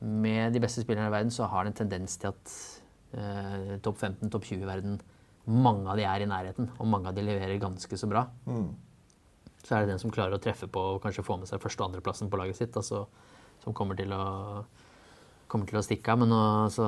[0.00, 2.56] med de beste spillerne i verden, så har det en tendens til at
[3.14, 4.98] eh, topp 15, topp 20 i verden
[5.48, 8.26] mange av de er i nærheten, og mange av de leverer ganske så bra.
[8.48, 8.68] Mm.
[9.64, 11.82] Så er det den som klarer å treffe på og kanskje få med seg første-
[11.82, 13.06] og andreplassen på laget sitt, altså,
[13.64, 14.64] som kommer til å,
[15.48, 16.20] kommer til å stikke av.
[16.22, 16.86] Men også,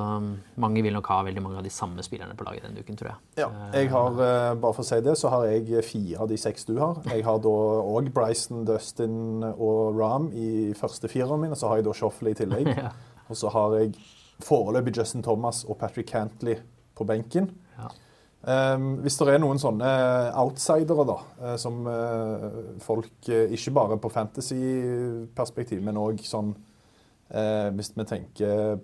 [0.61, 3.11] mange vil nok ha veldig mange av de samme spillerne på laget denne uken, tror
[3.11, 3.19] jeg.
[3.43, 6.37] Ja, jeg har, eh, bare for å si det, så har jeg fire av de
[6.37, 7.01] seks du har.
[7.05, 11.81] Jeg har da òg Bryson, Dustin og Ram i første fireren min, og så har
[11.81, 12.75] jeg da Shoffley i tillegg.
[12.81, 12.91] Ja.
[13.31, 13.93] Og så har jeg
[14.43, 16.57] foreløpig Justin Thomas og Patrick Cantley
[16.97, 17.47] på benken.
[18.41, 19.87] Um, hvis det er noen sånne
[20.41, 22.45] outsidere, da, eh, som eh,
[22.81, 26.49] folk eh, ikke bare på fantasy-perspektiv, men òg sånn
[27.29, 28.79] eh, Hvis vi tenker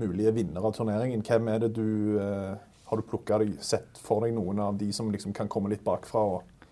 [0.00, 2.56] mulige vinnere av turneringen, hvem er det du eh,
[2.88, 6.24] Har du plukka sett for deg noen av de som liksom kan komme litt bakfra
[6.38, 6.64] og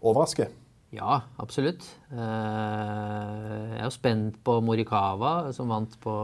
[0.00, 0.48] overraske?
[0.94, 1.84] Ja, absolutt.
[2.14, 6.14] Eh, jeg er jo spent på Morikawa, som vant på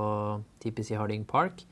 [0.63, 1.65] TPC Harding Park.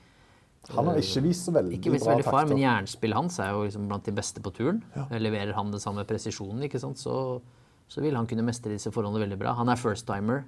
[0.74, 2.64] Han har ikke vist så veldig Ikke vist bra veldig far, men takter.
[2.66, 4.82] jernspillet hans er jo liksom blant de beste på turen.
[5.10, 6.98] Leverer han den samme presisjonen, ikke sant?
[7.00, 7.40] Så,
[7.88, 9.54] så vil han kunne mestre disse forholdene veldig bra.
[9.56, 10.44] Han er first-timer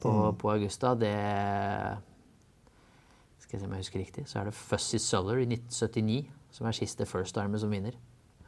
[0.00, 0.36] på, Mm.
[0.40, 0.94] på Augusta.
[0.94, 1.12] Det
[3.42, 6.66] Skal jeg se om jeg husker riktig, så er det Fuzzy Suller i 1979 som
[6.66, 7.92] er siste first-timer som vinner.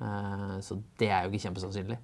[0.00, 1.98] Uh, så det er jo ikke kjempesannsynlig.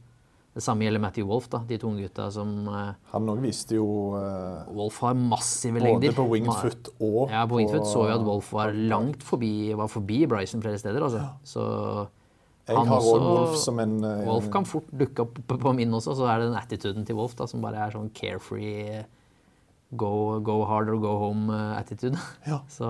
[0.58, 3.84] Det samme gjelder Matthew Wolff, da, de to unggutta som eh, Han òg viste jo
[4.18, 6.16] uh, Wolff har massive både lengder.
[6.16, 9.52] på winged foot og Ja, på winged foot så vi at Wolff var langt forbi,
[9.78, 11.04] var forbi Bryson flere steder.
[11.06, 11.22] Altså.
[11.46, 12.08] Så
[12.68, 15.72] Jeg Han har også- òg Wolf som en uh, Wolf kan fort dukke opp på-
[15.78, 19.04] min også, så er det den attituden til Wolf da, som bare er sånn carefree
[19.96, 22.18] go, go hard or go home-attitude.
[22.46, 22.58] Ja.
[22.68, 22.84] Så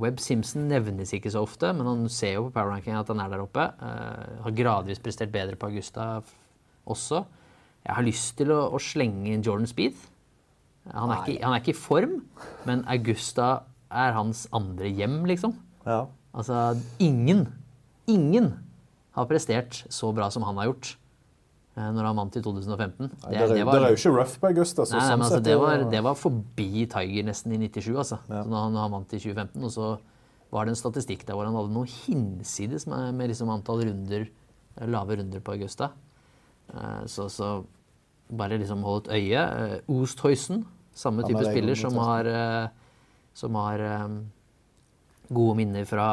[0.00, 3.20] Webb Simpson nevnes ikke så ofte, men han ser jo på power ranking at han
[3.20, 3.66] er der oppe.
[3.76, 6.22] Eh, har gradvis prestert bedre på Augusta
[6.88, 7.24] også.
[7.84, 9.98] Jeg har lyst til å, å slenge inn Jordan Speed.
[10.92, 12.18] Han er, ikke, han er ikke i form,
[12.68, 13.50] men Augusta
[13.92, 15.54] er hans andre hjem, liksom.
[15.84, 16.02] Ja.
[16.34, 17.46] Altså, ingen,
[18.10, 18.50] ingen
[19.14, 21.03] har prestert så bra som han har gjort eh,
[21.74, 23.08] når han vant i 2015.
[23.08, 24.78] Nei, det, var det er jo ikke rough på August.
[24.78, 27.88] Altså, Nei, nei, sånn men altså, det, var, det var forbi Tiger nesten i 97,
[27.98, 28.18] altså.
[28.30, 28.42] Ja.
[28.44, 29.88] Så når han, han vant i 2015, og så
[30.54, 34.28] var det en statistikk der hvor han hadde noe hinsides med, med liksom antall runder,
[34.78, 35.90] eh, lave runder på Augusta.
[36.70, 37.50] Eh, Så, så
[38.30, 39.42] bare liksom hold et øye.
[39.42, 40.62] Eh, Oosthuizen,
[40.94, 42.68] samme type er spiller som har, eh,
[43.34, 44.08] som har eh,
[45.32, 46.06] gode minner fra,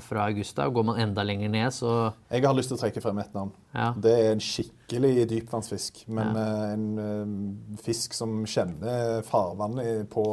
[0.00, 0.68] fra Augusta.
[0.68, 3.50] Går man enda lenger ned, så Jeg har lyst til å trekke frem et navn.
[3.74, 3.88] Ja.
[3.96, 6.04] Det er en skikkelig dypvannsfisk.
[6.08, 6.44] Men Ja.
[6.44, 10.26] eh, en eh, fisk som kjenner farvannet på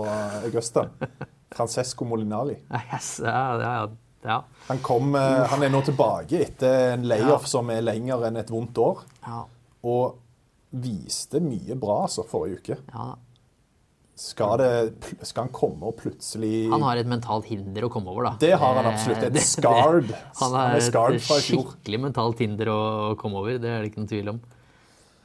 [0.46, 0.90] Augusta.
[1.56, 2.58] Francesco Molinari.
[2.94, 3.88] yes, ja,
[4.24, 4.44] ja.
[4.68, 8.52] Han, kom, eh, han er nå tilbake etter en layoff som er lenger enn et
[8.54, 9.02] vondt år.
[9.26, 9.46] Ja.
[9.90, 10.20] Og
[10.70, 12.78] viste mye bra altså, forrige uke.
[12.94, 13.16] ja.
[14.20, 18.26] Skal, det, skal han komme og plutselig Han har et mentalt hinder å komme over,
[18.28, 18.32] da.
[18.42, 19.22] Det har han absolutt.
[19.24, 20.10] Et det- scarred.
[20.42, 22.80] Han scarred et skikkelig mentalt hinder å
[23.22, 24.42] komme over, det er det ikke noen tvil om.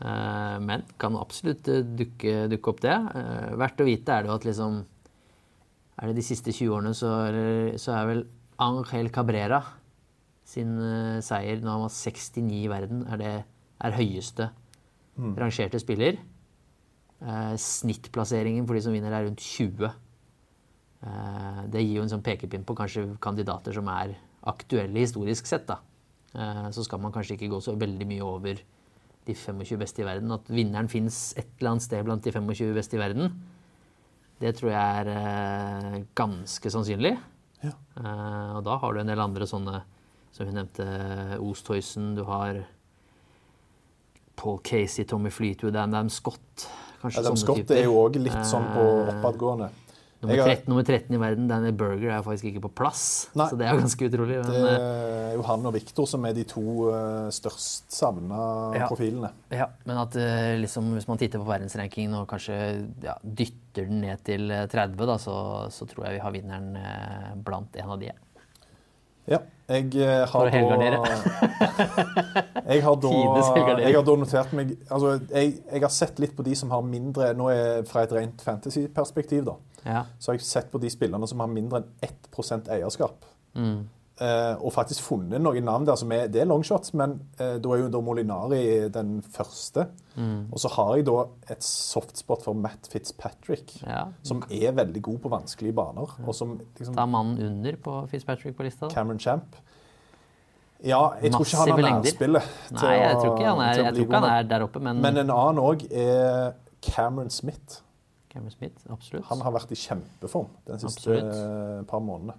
[0.05, 2.95] Eh, Men kan absolutt eh, dukke, dukke opp det.
[3.19, 4.77] Eh, Verdt å vite er det jo at liksom
[5.99, 8.23] Er det de siste 20 årene, så, er- så er vel
[8.63, 9.61] Angel Cabrera
[10.47, 13.35] sin eh, seier når han var 69 i verden, er det
[13.85, 14.51] er høyeste
[15.15, 15.37] Mm.
[15.39, 16.17] rangerte spiller.
[17.25, 19.89] Eh, snittplasseringen for de som vinner, er rundt 20.
[21.05, 24.15] Eh, det gir jo en sånn pekepinn på kanskje kandidater som er
[24.51, 25.67] aktuelle historisk sett.
[25.67, 25.79] da.
[26.35, 28.61] Eh, så skal man kanskje ikke gå så veldig mye over
[29.25, 30.33] de 25 beste i verden.
[30.33, 33.33] At vinneren fins et eller annet sted blant de 25 beste i verden,
[34.41, 37.17] det tror jeg er ganske sannsynlig.
[37.63, 37.73] Ja.
[37.97, 39.83] Eh, og da har du en del andre sånne,
[40.35, 40.85] som hun nevnte,
[41.41, 42.67] Oosthuizen, du har
[44.37, 46.67] Paul Casey, Tommy Fleetwood, Adam Scott.
[47.05, 47.79] Kanskje Adam sånne Scott typer.
[47.81, 49.71] er jo òg litt sånn på Eh, oppadgående.
[50.25, 53.29] Nummer 13, nummer 13 i verden, Daniel Berger, er faktisk ikke på plass.
[53.37, 53.45] Nei.
[53.51, 54.39] Så det er jo ganske utrolig.
[54.41, 56.63] Men, Det eh, er jo han og Victor som er de to
[56.95, 58.39] eh, størst savna
[58.79, 58.89] Ja.
[58.89, 59.31] profilene.
[59.53, 60.17] ja, men at
[60.63, 62.57] liksom, hvis man titter på verdensrankingen og kanskje
[63.05, 65.37] ja, dytter den ned til eh, 30, da, så,
[65.69, 66.73] så tror jeg vi har vinneren
[67.45, 68.09] blant en av de.
[69.29, 70.59] Ja, jeg eh, har da,
[72.69, 73.13] jeg, har da,
[73.81, 76.83] jeg har da notert meg altså, jeg, jeg har sett litt på de som har
[76.85, 79.57] mindre Nå er fra et rent fantasy-perspektiv, da.
[79.85, 80.03] Ja.
[80.19, 83.25] Så har jeg sett på de spillerne som har mindre enn 1 eierskap.
[83.57, 83.89] Mm.
[84.23, 87.69] Eh, og faktisk funnet noen navn der som er Det er longshots, men eh, da
[87.75, 89.89] er jo da Molinari den første.
[90.15, 90.53] Mm.
[90.53, 94.05] Og så har jeg da et softspot for Matt Fitzpatrick, Ja.
[94.23, 96.15] som er veldig god på vanskelige baner.
[96.27, 98.87] Og som liksom Ta mannen under på Fitzpatrick på lista.
[98.87, 98.95] da.
[98.95, 99.57] Cameron Champ.
[100.85, 102.43] Ja, jeg tror ikke han har nærspillet.
[102.77, 105.01] Nei, jeg tror ikke han er, jeg tror ikke han er der oppe, men.
[105.01, 106.53] Men en annen òg er
[106.83, 107.81] Cameron Smith.
[108.31, 109.25] Cameron Smith, absolutt.
[109.31, 111.87] Han har vært i kjempeform de siste Absolutt.
[111.89, 112.35] par månedene.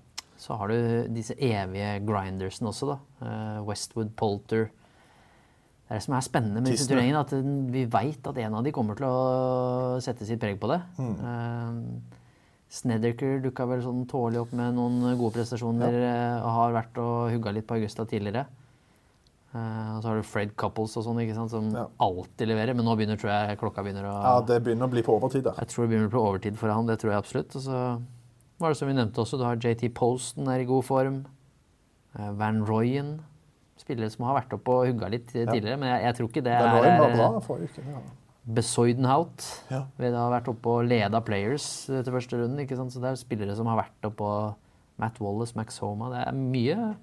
[0.46, 2.98] Så har du disse evige grindersene også, da.
[3.26, 4.68] Eh, Westwood, Polter.
[5.86, 7.34] Det er det som er spennende med disse turneringene, at
[7.74, 10.82] vi veit at en av de kommer til å sette sitt preg på det.
[11.02, 11.16] Mm.
[11.32, 12.22] Eh,
[12.76, 16.14] Snedeker dukka vel sånn tålelig opp med noen gode prestasjoner ja.
[16.42, 18.48] og har vært og hugga litt på Augusta tidligere.
[19.56, 21.86] Eh, og så har du Fred Couples og sånn, ikke sant, som Ja.
[22.02, 22.76] alltid leverer.
[22.76, 25.44] Men nå begynner, tror jeg klokka begynner å Ja, Det begynner å bli på overtid
[25.44, 25.54] da.
[25.58, 27.56] jeg tror det begynner å på overtid for han, det tror jeg absolutt.
[27.56, 28.02] Og så
[28.62, 31.24] var det som vi nevnte også, du har JT Posten er i god form.
[32.16, 33.18] Eh, Van Royen,
[33.80, 36.54] spillere som har vært oppe og hugga litt tidligere, men jeg, jeg tror ikke det
[36.56, 37.88] er var bra forrige uke.
[37.92, 38.04] Ja.
[38.56, 39.48] Besoidenhout.
[39.74, 39.82] Ja.
[39.98, 42.94] Vi har vært oppe og leda players eh, til første runden, ikke sant?
[42.94, 44.62] så det er spillere som har vært oppe og
[45.02, 46.94] Matt Wallace, Max Homa, det er mye,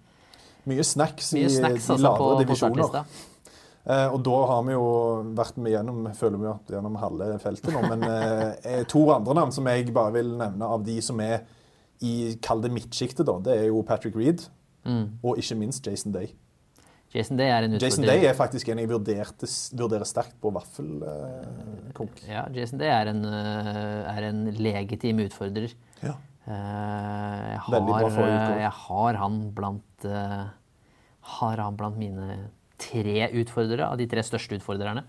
[0.62, 3.06] Mye snacks mye i snacks de altså, lavere divisjoner.
[3.82, 4.84] Eh, og da har vi jo
[5.34, 7.80] vært med gjennom føler vi at gjennom halve feltet nå.
[7.90, 11.42] Men eh, to andre navn som jeg bare vil nevne av de som er
[12.02, 14.48] i kall det midtsjiktet, da, det er jo Patrick Reed
[14.82, 15.20] Mm.
[15.22, 16.32] og ikke minst Jason Day.
[17.14, 18.02] Jason Day er en Jason.
[18.02, 19.46] Day er faktisk en jeg vurderte,
[19.78, 22.22] vurderer sterkt på vaffelkonk.
[22.26, 25.74] Ja, Jason Day er en, eh, er en legitim utfordrer.
[26.02, 26.16] Ja.
[26.48, 30.46] Eh, Jeg har, eh, jeg har han blant eh,
[31.22, 32.48] Har han blant mine
[32.82, 35.04] tre utfordrere, av de tre største utfordrerne.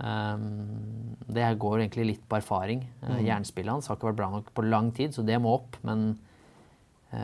[0.00, 2.86] Um, Det går egentlig litt på erfaring.
[3.02, 3.24] Eh, Mm.
[3.26, 5.76] Jernspillet hans har ikke vært bra nok på lang tid, så det må opp.
[5.84, 6.18] Men
[7.12, 7.18] Eh,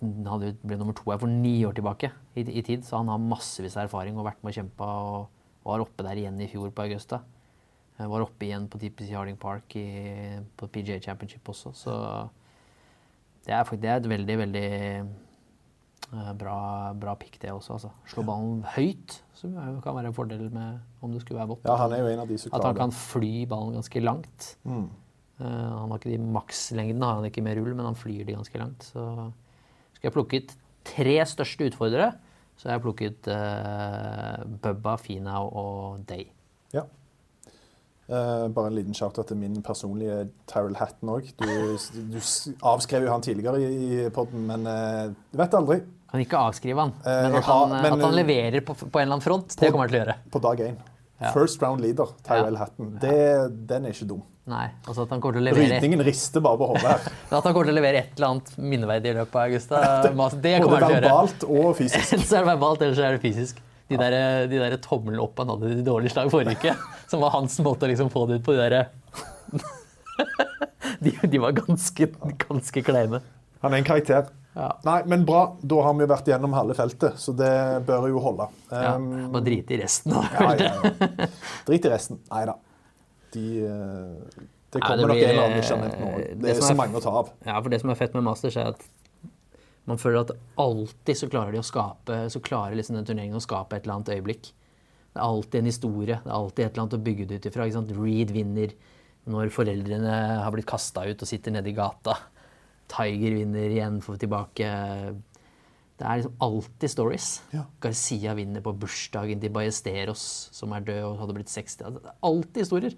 [0.00, 2.96] Han hadde jo- ble nummer to her for ni år tilbake i, i tid, så
[2.96, 5.28] han har massevis av erfaring og vært med og kjempa og
[5.66, 7.20] var oppe der igjen i fjor på Augusta.
[8.00, 12.30] Eh, Var oppe igjen på TPC Harding Park i, på PGA Championship også, så
[13.44, 15.06] det er, det er et veldig, veldig
[16.10, 16.58] bra,
[16.96, 17.74] bra pick, det også.
[17.76, 17.90] Altså.
[18.08, 21.66] Slå ballen høyt, som kan være en fordel med om det skulle være vått.
[21.68, 24.54] Ja, han er jo en av de som At han kan fly ballen ganske langt.
[24.64, 24.86] Mm.
[25.38, 28.38] Uh, han har ikke de makslengdene, har han ikke med rull, men han flyr de
[28.38, 28.88] ganske langt.
[28.88, 29.04] Så
[29.98, 30.56] skal jeg plukke ut
[30.88, 32.12] tre største utfordrere,
[32.58, 36.30] så har jeg plukket uh, Bubba, Finau og Day.
[36.74, 36.86] Ja.
[38.08, 41.28] Uh, bare en liten shout til min personlige Tyrell Hatton òg.
[41.38, 41.46] Du,
[42.14, 42.18] du
[42.64, 43.68] avskrev jo han tidligere i,
[44.08, 45.82] i podden, men uh, du vet aldri.
[46.08, 48.86] Kan ikke avskrive han, Eh, men at han, har- men- at han leverer på, på
[48.98, 50.14] en eller annen front, det kommer han til å gjøre.
[50.32, 50.76] På dag én.
[51.20, 51.32] Ja.
[51.34, 52.92] First round leader, Tyrell Hatton.
[53.02, 53.14] Det,
[53.68, 54.22] den er ikke dum.
[54.48, 57.08] Nei, altså at han kommer til å levere Rydningen rister bare på hodet her.
[57.36, 59.80] At han kommer til å levere et eller annet minneverdig i løpet av Augusta,
[60.16, 61.10] mas- det kommer han til å gjøre.
[61.10, 62.12] verbalt og fysisk.
[62.16, 63.60] Enten så er det verbalt, eller så er det fysisk.
[63.92, 64.16] De der,
[64.48, 66.72] de der tommelene opp han hadde i dårlige slag forrige uke,
[67.12, 68.88] som var hans måte å liksom få det ut på, de der
[71.04, 72.08] de, de var ganske,
[72.48, 73.20] ganske kleine.
[73.62, 74.30] Han er en karakter.
[74.58, 74.68] Ja.
[74.82, 75.42] Nei, men bra.
[75.62, 77.50] Da har vi jo vært gjennom halve feltet, så det
[77.86, 78.48] bør jo holde.
[78.72, 80.10] Ja, Um, bare drite i resten.
[80.16, 80.24] Da.
[80.34, 81.26] ja, ja.
[81.68, 82.18] Drit i resten.
[82.32, 82.56] Nei da.
[83.36, 86.08] De, eh, det kommer det nok en eller annen Michelin nå.
[86.18, 87.30] eh, Det, det er så er- mange å ta av.
[87.46, 88.82] Ja, for det som er fett med Masters, er at
[89.88, 93.44] man føler at alltid så klarer de å skape så klarer liksom den turneringen å
[93.44, 94.50] skape et eller annet øyeblikk.
[95.14, 96.18] Det er alltid en historie.
[96.24, 97.68] Det er alltid et eller annet å bygge det ut ifra.
[97.70, 98.00] ikke?
[98.02, 98.74] Reed vinner
[99.28, 102.16] når foreldrene har blitt kasta ut og sitter nede i gata.
[102.88, 104.68] Tiger vinner igjen, får tilbake
[105.98, 107.28] Det er liksom alltid stories.
[107.52, 107.64] Ja.
[107.82, 110.22] Garcia vinner på bursdagen til Ballesteros,
[110.54, 111.80] som er død og hadde blitt 60.
[111.84, 112.94] Altså, Det er alltid historier.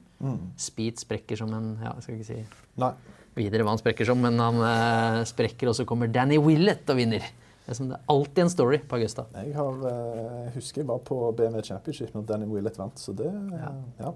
[0.60, 2.40] Speed sprekker som en Ja, jeg skal ikke si
[2.82, 2.92] Nei.
[3.36, 7.00] videre hva han sprekker som, men han eh, sprekker, og så kommer Danny Willett og
[7.00, 7.24] vinner.
[7.64, 9.24] Det er, som, det alltid en story på Augusta.
[9.46, 13.14] Jeg har, eh, jeg husker jeg var på BMW Championship når Danny Willett vant, så
[13.16, 14.12] det ja.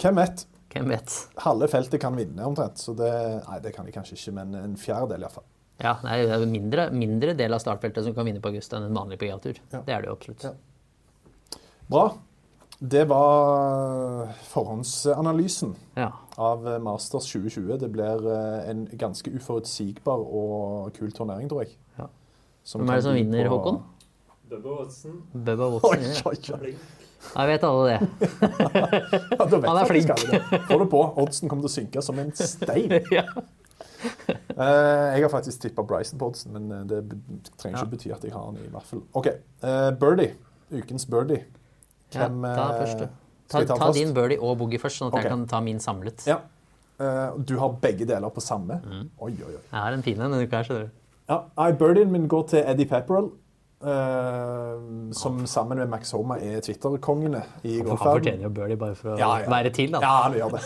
[0.00, 0.46] Hvem vet?
[0.82, 1.16] Hvem vet?
[1.44, 3.10] Halve feltet kan vinne omtrent, så det
[3.48, 5.44] Nei, det kan de kanskje ikke, men en fjerdedel iallfall.
[5.82, 8.96] Ja, det er mindre, mindre del av startfeltet som kan vinne på Augusta enn en
[8.96, 9.58] vanlig PGA-tur.
[9.72, 9.82] Ja.
[9.84, 10.46] Det er det jo absolutt.
[10.48, 10.54] Ja.
[11.88, 12.06] Bra.
[12.80, 16.10] Det var forhåndsanalysen Ja.
[16.36, 17.78] av Masters 2020.
[17.80, 21.76] Det blir eh, en ganske uforutsigbar og kul turnering, tror jeg.
[21.98, 22.08] Ja.
[22.72, 23.82] Hvem er det som vinner, på- Håkon?
[24.50, 25.22] Bubba Watson.
[25.32, 25.90] Bubba Watson,
[26.24, 26.60] Watson.
[26.60, 26.76] Oi, oi, oi.
[27.34, 27.98] Jeg vet alle det.
[29.36, 30.10] Ja, vet Han er flink.
[30.14, 30.60] alle det.
[30.68, 31.02] Få det på.
[31.22, 32.96] Oddsen kommer til å synke som en stein.
[33.18, 33.26] ja.
[34.56, 37.00] Uh, jeg har faktisk tippa Bryson på oddsen, men eh, det
[37.58, 39.02] trenger ikke bety at jeg har han i hvert fall.
[39.18, 39.30] OK.
[39.64, 40.34] Uh, birdie.
[40.72, 41.44] Ukens birdie.
[42.14, 43.24] ja, ta først, du.
[43.50, 45.26] Ta, ta ta din birdie og boogie først, sånn at okay.
[45.26, 46.26] jeg kan ta min samlet.
[46.28, 46.40] Ja.
[46.96, 48.78] Uh, du har begge deler på samme?
[48.84, 49.08] Mm.
[49.20, 49.64] Oi, oi, oi.
[49.64, 50.86] Jeg har en fin en denne uka du.
[51.26, 51.42] Ja,
[51.76, 53.32] Birdien min går til Eddie Pepperell.
[53.88, 59.14] Eh, som sammen med Max Homa er Twitter-kongene i Han fortjener jo birdie bare for
[59.14, 59.50] å Ja, ja.
[59.52, 59.90] være til.
[59.94, 60.00] Da.
[60.04, 60.62] Ja, han gjør det.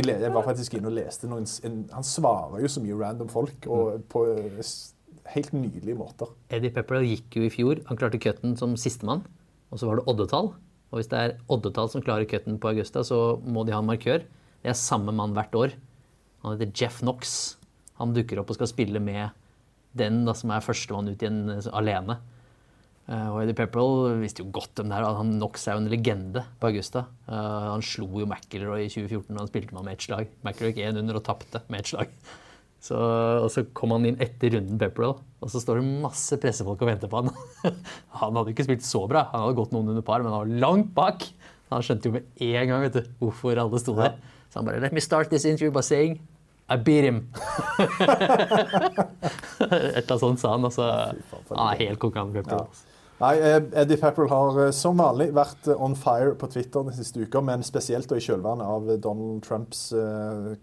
[0.00, 3.30] Jeg, jeg var faktisk inne og leste noen en, Han svarer jo så mye random
[3.32, 4.60] folk, og på eh,
[5.34, 6.30] helt nydelige måter.
[6.54, 7.82] Eddie Pepperell gikk jo i fjor.
[7.88, 9.24] Han klarte cutten som sistemann.
[9.74, 10.52] Og så var det oddetall.
[10.92, 13.88] Og hvis det er oddetall som klarer cutten på Augusta, så må de ha en
[13.90, 14.22] markør.
[14.62, 15.74] Det er samme mann hvert år.
[16.44, 17.56] Han heter Jeff Knox.
[17.98, 19.34] Han dukker opp og skal spille med
[19.96, 22.18] den da, som er førstemann ut igjen eh, alene.
[23.06, 25.06] Eh, og Eddie Pepperell visste jo godt hvem det er.
[25.20, 27.04] Han Knox er jo en legende på Augusta.
[27.28, 30.32] Uh, han slo jo McIlroy i 2014 da han spilte med ham med ett slag.
[30.42, 32.10] McIlroy gikk én under og tapte med ett slag.
[32.82, 32.98] Så,
[33.42, 36.90] og så kom han inn etter runden Pepperell, og så står det masse pressefolk og
[36.90, 37.32] venter på han.
[38.20, 40.62] han hadde ikke spilt så bra, han hadde gått noen under par, men han var
[40.66, 41.26] langt bak.
[41.72, 44.18] Han skjønte jo med en gang vet du, hvorfor alle sto der.
[44.52, 46.20] Så han bare Let me start this interview by saying
[46.70, 47.22] I beat him.
[49.62, 50.66] Et eller annet sånt sa han.
[50.66, 50.86] Altså,
[51.52, 52.34] han er helt konkurrent.
[52.34, 52.66] Pepperell.
[52.66, 52.95] altså.
[53.16, 56.96] Nei, eh, Eddie Pepperell har eh, som vanlig vært eh, on fire på Twitter den
[56.96, 59.88] siste uka, men spesielt i kjølvannet av Donald Trumps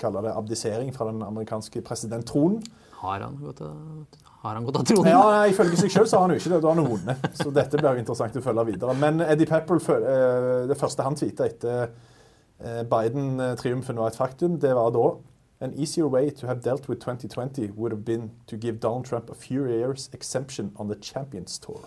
[0.02, 2.62] kaller det abdisering fra den amerikanske presidenttronen.
[3.02, 3.74] Har han gått av,
[4.44, 5.10] har han gått av tronen?
[5.12, 6.62] Ja, nei, Ifølge seg så har han jo ikke det.
[6.64, 7.28] Da har han vunnet.
[7.42, 8.96] Så dette blir interessant å følge videre.
[9.02, 10.08] Men Eddie Pepperell,
[10.70, 11.94] det første han tvitra etter
[12.88, 15.10] Biden-triumfen var et faktum, det var da
[15.64, 19.30] An easier way to have dealt with 2020 would have been to give Donald Trump
[19.30, 21.80] a few years exemption on the Champions Tour.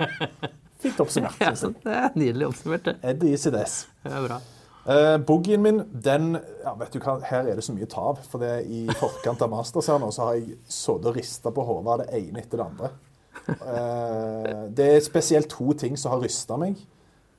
[0.80, 1.40] Fint oppsummert.
[1.40, 2.98] Ja, det er nydelig oppsummert, det.
[3.02, 3.38] Eddie.
[3.40, 3.62] Det
[4.04, 4.36] er bra.
[4.84, 8.20] Uh, Boogien min, den ja, vet du hva, Her er det så mye tav.
[8.28, 11.64] For det I forkant av Masters her nå, så har jeg sittet og rista på
[11.72, 12.94] hodet av det ene etter det andre.
[13.48, 16.76] Uh, det er spesielt to ting som har rysta meg.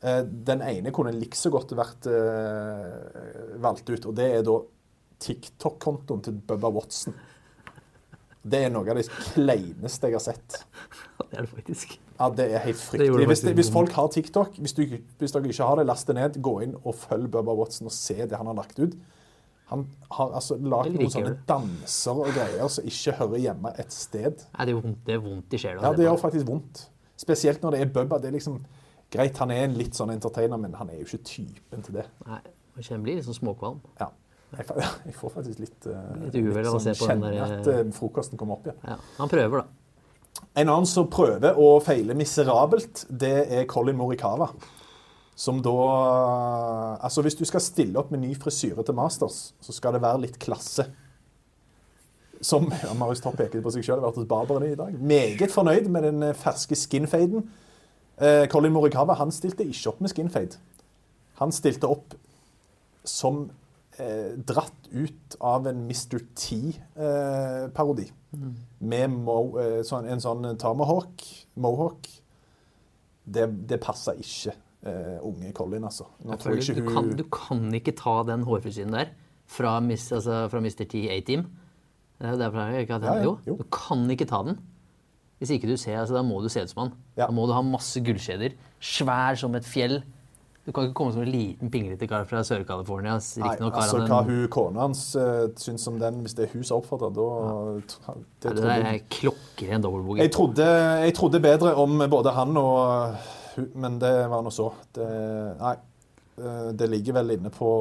[0.02, 4.62] Uh, den ene kunne likså godt vært uh, valgt ut, og det er da
[5.22, 7.16] TikTok-kontoen til Bubba Watson.
[8.42, 10.62] Det er noe av det kleineste jeg har sett.
[11.22, 11.98] Det er det faktisk.
[12.18, 13.28] Ja, Det er helt fryktelig.
[13.30, 14.84] Hvis, det, hvis folk har TikTok, hvis, du,
[15.22, 16.42] hvis dere ikke har det, last det ned.
[16.42, 18.98] Gå inn og følg Bubba Watson og se det han har lagt ut.
[19.72, 24.42] Han har altså lagd noen sånne danser og greier som ikke hører hjemme et sted.
[24.58, 25.84] Nei, det, er vondt, det er vondt i sjela.
[25.86, 26.82] Ja, det gjør faktisk vondt.
[27.22, 28.20] Spesielt når det er Bubba.
[28.20, 28.60] Det er liksom
[29.12, 32.06] Greit, han er en litt sånn entertainer, men han er jo ikke typen til det.
[32.24, 32.38] Nei,
[32.78, 33.82] han kjenner blir litt sånn småkvalm.
[34.00, 34.08] Ja.
[34.58, 34.66] Jeg,
[35.08, 37.84] jeg får faktisk litt, eh, Litt uvel av å se på den der- at eh,
[37.96, 38.82] frokosten kommer opp igjen.
[38.88, 39.68] Ja, han prøver, da.
[40.56, 44.50] En annen som prøver å feile miserabelt, det er Colin Morikawa.
[45.36, 45.72] Som da
[47.02, 50.22] Altså, hvis du skal stille opp med ny frisyre til Masters, så skal det være
[50.26, 50.86] litt klasse.
[52.42, 54.96] Som ja, Marius Topp pekte på seg sjøl, har vært hos barberen i dag.
[55.00, 57.48] Meget fornøyd med den eh, ferske skinfaden.
[58.22, 60.60] Eh, Colin Morikawa han stilte ikke opp med skinfade.
[61.42, 62.14] Han stilte opp
[63.08, 63.48] som
[64.02, 66.20] eh, dratt ut av en Mr.
[66.36, 68.08] T-parodi.
[68.80, 71.24] Med mo, eh, sånn, en sånn tomahawk,
[71.62, 72.08] mohawk.
[73.32, 74.54] Det, det passer ikke
[74.88, 76.08] eh, unge Colin, altså.
[76.26, 79.12] Nå Jeg tror jeg ikke du, hun kan, du kan ikke ta den hårfrisyren der
[79.52, 80.86] fra, mis, altså, fra Mr.
[80.90, 81.46] T A-team.
[82.22, 83.24] Det er derfor jeg ikke har Ja, den.
[83.28, 84.60] ja, Jo, du kan ikke ta den.
[85.42, 86.92] Hvis ikke du ser, altså, Da må du se ut som han.
[87.18, 88.54] Da må du ha masse gullkjeder.
[88.80, 90.04] Svær som et fjell.
[90.62, 93.16] Du kan ikke komme som en liten pinglete kar fra Sør-California.
[93.18, 96.66] Riktignok har altså, hva hun kona hans uh, syns om den, hvis det er hun
[96.68, 100.28] som oppfordrer, da Ja, Det, Det der er klokker i en dobbeltboogie.
[100.28, 100.68] Jeg trodde,
[101.02, 103.16] jeg trodde bedre om både han og
[103.56, 104.70] hun, men det var nå så.
[104.94, 105.08] Det,
[105.64, 105.74] nei,
[106.38, 107.72] eh, det ligger vel inne på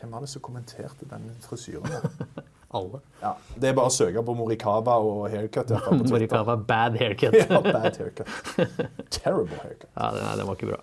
[0.00, 1.86] Hvem var det som kommenterte den frisyren?
[2.78, 3.00] Alle.
[3.20, 5.72] Ja, det er bare å søke på Morikawa og haircut.
[5.84, 7.34] fall Morikawa bad haircut.
[7.40, 8.30] ja, bad haircut.
[9.10, 9.90] Terrible haircut.
[9.94, 10.78] Ja, den var ikke bra.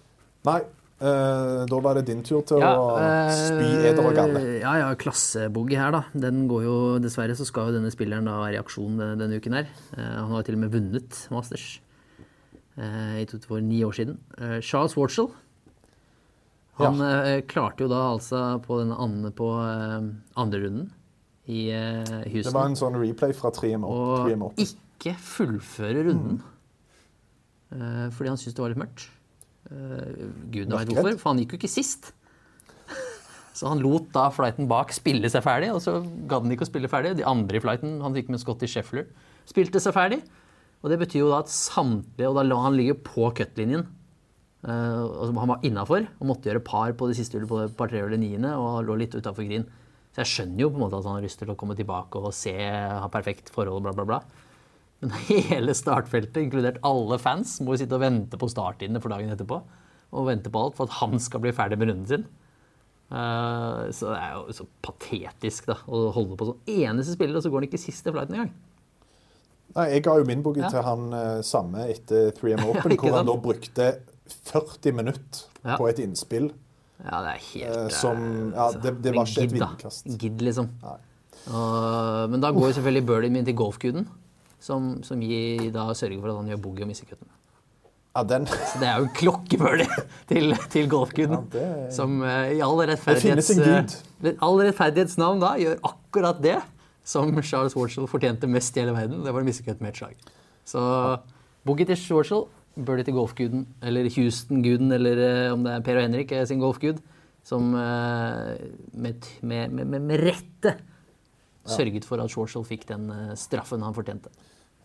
[0.48, 0.60] Nei,
[1.00, 4.44] eh, da var det din tur til Ja, å uh, spy eder og galle.
[4.62, 6.04] Ja, ja, klasseboogie her, da.
[6.14, 9.42] Den går jo, Dessverre så skal jo denne spilleren da være i aksjon denne, denne
[9.42, 9.68] uken her.
[9.98, 11.68] Uh, han har til og med vunnet Masters
[12.78, 14.18] eh, for ni år siden.
[14.38, 15.30] Eh, Charles Warchel.
[16.78, 20.92] Han eh, klarte jo da altså på den andre, på eh, andre runden
[21.48, 23.96] i eh, Houston Det var en sånn replay fra 3M opp.
[23.96, 24.62] og 3M opp.
[24.62, 26.42] ikke fullføre runden.
[27.74, 29.08] Eh, fordi han syntes det var litt mørkt.
[29.68, 32.12] Uh, Gudene veit hvorfor, for han gikk jo ikke sist.
[33.58, 35.98] Så han lot da flighten bak spille seg ferdig, og så
[36.30, 37.16] gadd han ikke å spille ferdig.
[37.18, 39.08] De andre i flighten, han gikk med Scotty Sheffler,
[39.50, 40.20] spilte seg ferdig.
[40.84, 43.88] Og det betyr jo da at samtlige Og da la han ligge på cutlinjen.
[44.62, 48.02] Uh, han var innafor og måtte gjøre par på det siste hullet på par tre
[48.04, 49.66] eller niende og lå litt utafor green.
[50.12, 52.20] Så jeg skjønner jo på en måte at han har lyst til å komme tilbake
[52.20, 54.20] og se, ha perfekt forhold, bla, bla, bla.
[55.02, 59.30] Men hele startfeltet, inkludert alle fans, må jo sitte og vente på starttidene for dagen
[59.34, 59.60] etterpå.
[60.18, 62.24] Og vente på alt for at han skal bli ferdig med runden sin.
[63.08, 67.46] Eh, så det er jo så patetisk da, å holde på sånn eneste spiller, og
[67.46, 68.54] så går han ikke siste flighten engang.
[69.78, 70.70] Nei, jeg ga jo min boogie Ja.
[70.74, 73.90] til han eh, samme etter 3M Open, ja, hvor han da brukte
[74.50, 75.76] 40 minutter Ja.
[75.80, 76.50] på et innspill.
[77.04, 78.22] Ja, det er helt eh, som
[78.56, 80.08] Ja, det, det var ikke et vindkast.
[80.18, 80.72] Gidd, liksom.
[81.52, 84.08] Og- men da går jo selvfølgelig birdien min til golfguden,
[84.60, 87.30] som, som gir, da sørger for at han gjør boogie og misser cutten.
[88.18, 89.86] Ja, den Så det er jo en klokkebirdie
[90.30, 91.44] til, til golfguden.
[91.54, 94.34] Ja, det- Som uh, i all rettferdighets, uh, gud.
[94.42, 96.58] all rettferdighetsnavn da gjør akkurat det
[97.08, 99.22] som Charles Warshall fortjente mest i hele verden.
[99.24, 100.16] Det var en misse med et slag.
[100.66, 100.82] Så
[101.64, 106.02] boogie til Warshall, birdie til golfguden, eller Houston-guden, eller uh, om det er Per og
[106.08, 106.98] Henrik sin golfgud,
[107.48, 110.74] som med, med, med, med rette
[111.72, 114.32] sørget for at Schwarzel fikk den eh, straffen han fortjente.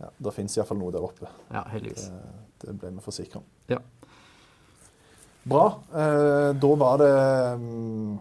[0.00, 1.30] Ja, Det fins iallfall noe der oppe.
[1.52, 2.08] Ja, heldigvis.
[2.10, 3.48] Det, det ble vi forsikra om.
[3.70, 3.80] Ja.
[5.48, 5.64] Bra.
[5.90, 7.12] Eh, da var det
[7.62, 8.14] mm,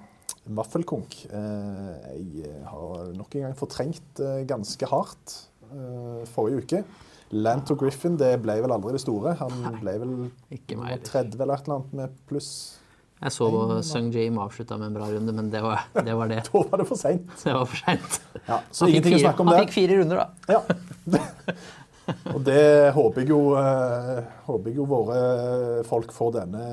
[0.58, 1.20] vaffelkonk.
[1.30, 5.40] Eh, jeg har nok en gang fortrengt ganske hardt
[6.34, 6.84] forrige uke.
[7.32, 9.38] Lanto Griffin det ble vel aldri det store.
[9.40, 10.16] Han ble vel
[10.52, 11.06] Ikke nummer meg.
[11.08, 12.50] 30 eller et eller annet med pluss.
[13.22, 13.48] Jeg så
[13.86, 16.16] Sung Jame avslutta med en bra runde, men det var det.
[16.18, 16.40] Var det.
[16.52, 17.28] Da var det for seint.
[17.44, 18.18] det var for seint.
[18.48, 19.68] Ja, så ingenting å snakke om han der.
[19.68, 20.58] fikk fire runder, da.
[20.58, 20.62] Ja.
[22.34, 25.20] Og det håper jeg jo, eh, håper jeg jo våre
[25.88, 26.64] folk får denne,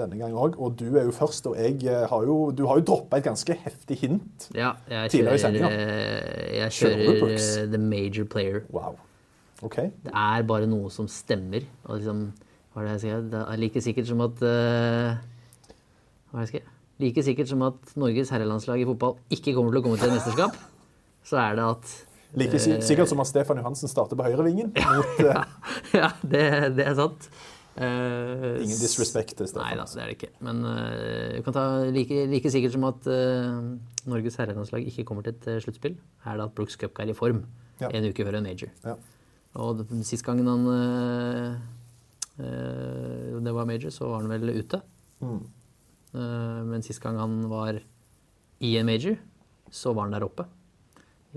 [0.00, 0.56] denne gang òg.
[0.58, 3.28] Og du er jo først, og jeg eh, har jo Du har jo droppa et
[3.28, 4.48] ganske heftig hint.
[4.56, 5.70] Ja, jeg Tidligere i kjører, sendinga.
[5.70, 8.62] eh, jeg Kjører kjører eh, The Major Player.
[8.72, 8.96] Wow.
[9.62, 9.92] Okay.
[10.02, 11.68] Det er bare noe som stemmer.
[11.84, 12.24] Og liksom,
[12.72, 13.20] hva er det jeg sier?
[13.30, 16.19] Det er like sikkert som at eh, Hva er det jeg skal
[17.00, 20.18] Like sikkert som at Norges herrelandslag i fotball ikke kommer til å komme til et
[20.18, 20.58] mesterskap,
[21.26, 21.98] så er det at
[22.38, 24.68] Like sikkert som at Stefan Johansen starter på høyrevingen.
[24.96, 25.40] Mot, eh,
[25.98, 26.44] Ja, det,
[26.76, 27.26] det er sant.
[27.80, 30.30] Uh, ingen disrespect til Nei da, det er det ikke.
[30.44, 33.60] Men uh, ta like, like sikkert som at uh,
[34.10, 37.16] Norges herrelandslag ikke kommer til et eh, sluttspill, er det at Brooks Cupka er i
[37.16, 37.44] form.
[37.80, 37.88] Ja.
[37.94, 38.70] En uke før en major.
[38.84, 38.98] Ja.
[39.60, 40.66] Og sist gangen han
[42.40, 44.78] det var major, så var han vel ute.
[45.20, 45.40] Mm.
[46.14, 47.78] Eh, men sist gang han var
[48.60, 49.16] i en major,
[49.70, 50.46] så var han der oppe.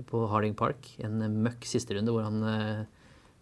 [0.08, 0.90] På Harding Park.
[1.06, 2.84] En møkk sisterunde hvor han eh,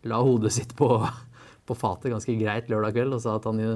[0.08, 0.88] la hodet sitt på,
[1.68, 3.72] på fatet ganske greit lørdag kveld og sa at han jo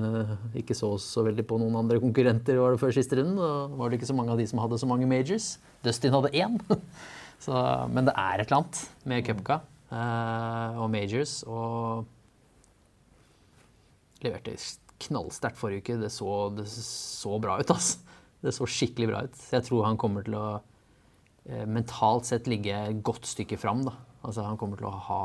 [0.60, 3.40] ikke så så veldig på noen andre konkurrenter var det før siste runden.
[3.40, 5.54] Og var det ikke så mange av de som hadde så mange majors.
[5.86, 6.60] Dustin hadde én.
[7.36, 7.52] Så,
[7.92, 9.58] men det er et eller annet med Cupca
[9.92, 11.42] eh, og majors.
[11.44, 12.06] Og
[14.24, 14.56] leverte
[15.02, 15.98] knallsterkt forrige uke.
[16.02, 18.02] Det så, det så bra ut, altså.
[18.44, 19.38] Det så skikkelig bra ut.
[19.38, 20.46] Så jeg tror han kommer til å
[21.48, 23.84] eh, mentalt sett ligge et godt stykke fram.
[23.86, 23.96] Da.
[24.22, 25.22] Altså, han kommer til å ha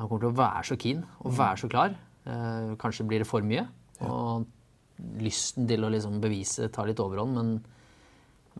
[0.00, 1.96] Han kommer til å være så keen og være så klar.
[2.24, 3.66] Eh, kanskje blir det for mye.
[4.06, 4.46] Og
[5.20, 7.50] lysten til å liksom bevise tar litt overhånd, men,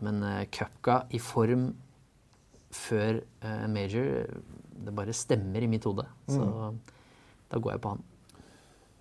[0.05, 1.71] men eh, Cupka i form
[2.71, 4.05] før eh, major
[4.85, 6.05] Det bare stemmer i mitt hode.
[6.29, 6.45] Så
[7.51, 8.05] da går jeg på han.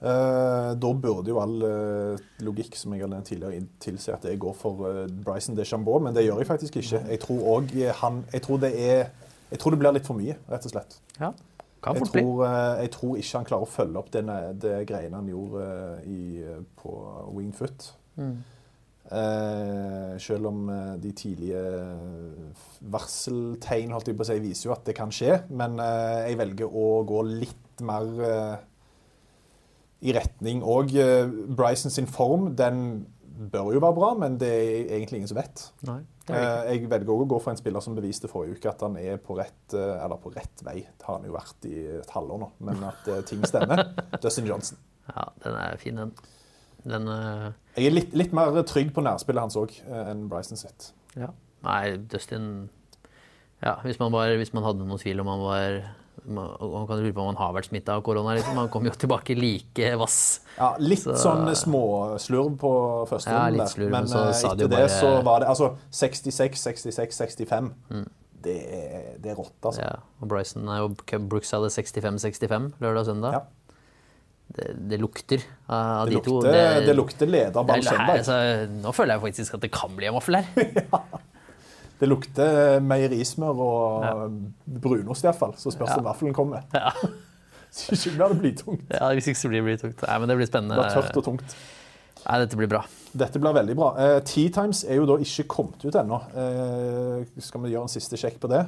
[0.01, 4.55] Eh, da burde jo all eh, logikk som jeg har tidligere, tilsi at jeg går
[4.57, 7.03] for eh, Bryson DeChambeau, men det gjør jeg faktisk ikke.
[7.11, 9.11] Jeg tror, også han, jeg tror, det, er,
[9.51, 10.97] jeg tror det blir litt for mye, rett og slett.
[11.19, 11.35] Ja,
[11.85, 12.41] kan Jeg tror,
[12.81, 14.25] jeg tror ikke han klarer å følge opp det,
[14.61, 15.69] det greiene han gjorde
[16.09, 16.49] i,
[16.81, 16.97] på
[17.37, 17.93] Winged Foot.
[18.17, 18.35] Mm.
[19.11, 20.69] Eh, selv om
[21.03, 21.63] de tidlige
[22.93, 25.43] varseltegn holdt jeg på å si, viser jo at det kan skje.
[25.53, 28.59] Men eh, jeg velger å gå litt mer eh,
[30.01, 33.07] i retning Og eh, Bryson sin form, den
[33.53, 35.67] bør jo være bra, men det er egentlig ingen som vet.
[35.89, 38.83] Nei, Eh, jeg velger også å gå for en spiller som beviste forrige uke at
[38.85, 40.77] han er på rett, eh, eller på rett vei.
[40.85, 43.83] Det har han jo vært i et halvår nå, men at ting stemmer.
[44.23, 44.79] Dustin Johnson.
[45.11, 46.13] Ja, den er fin, den.
[46.87, 50.93] Den Jeg er litt, litt mer trygg på nærspillet hans òg enn Bryson sitt.
[51.19, 51.33] Ja.
[51.67, 52.71] Nei, Dustin
[53.61, 55.81] Ja, hvis man, var, hvis man hadde noen tvil om han var
[56.27, 58.35] man, man kan lure på om han har vært smitta av korona.
[58.37, 58.55] Liksom.
[58.57, 60.41] Han kom jo tilbake like vass.
[60.59, 62.73] Ja, litt Så- sånn småslurv på
[63.09, 65.41] første Ja, runden litt slurv, men men så eh, de etter det bare- så var
[65.41, 67.75] det altså 66, 66, 65.
[67.91, 68.09] Mm.
[68.43, 69.81] Det, er, det er rått, altså.
[69.85, 70.89] Ja, og Bryson er jo
[71.29, 73.33] Brooks hadde 65-65 lørdag og søndag.
[73.33, 73.41] Ja.
[74.51, 76.41] Det, det lukter av Det de to.
[76.41, 78.17] lukter, det lukter leder det er- søndag.
[78.19, 80.47] altså, nå føler jeg faktisk at det kan bli en vaffel her.
[82.01, 84.39] Det lukter meierismør og
[84.81, 85.53] brunost iallfall.
[85.61, 86.01] Så spørs det Ja.
[86.01, 86.65] om vaffelen kommer.
[86.75, 86.93] Ja.
[87.71, 88.81] Så ikke blir det blytungt.
[88.91, 90.01] Ja, Hvis ikke så blir det blir tungt.
[90.03, 91.55] Nei, men det blir Det blir tørt og tungt.
[92.27, 92.81] Nei, dette blir bra.
[93.17, 93.91] Dette blir veldig bra.
[93.97, 96.19] Eh, Tea Times er jo da ikke kommet ut ennå.
[96.35, 98.65] Eh, skal vi gjøre en siste sjekk på det?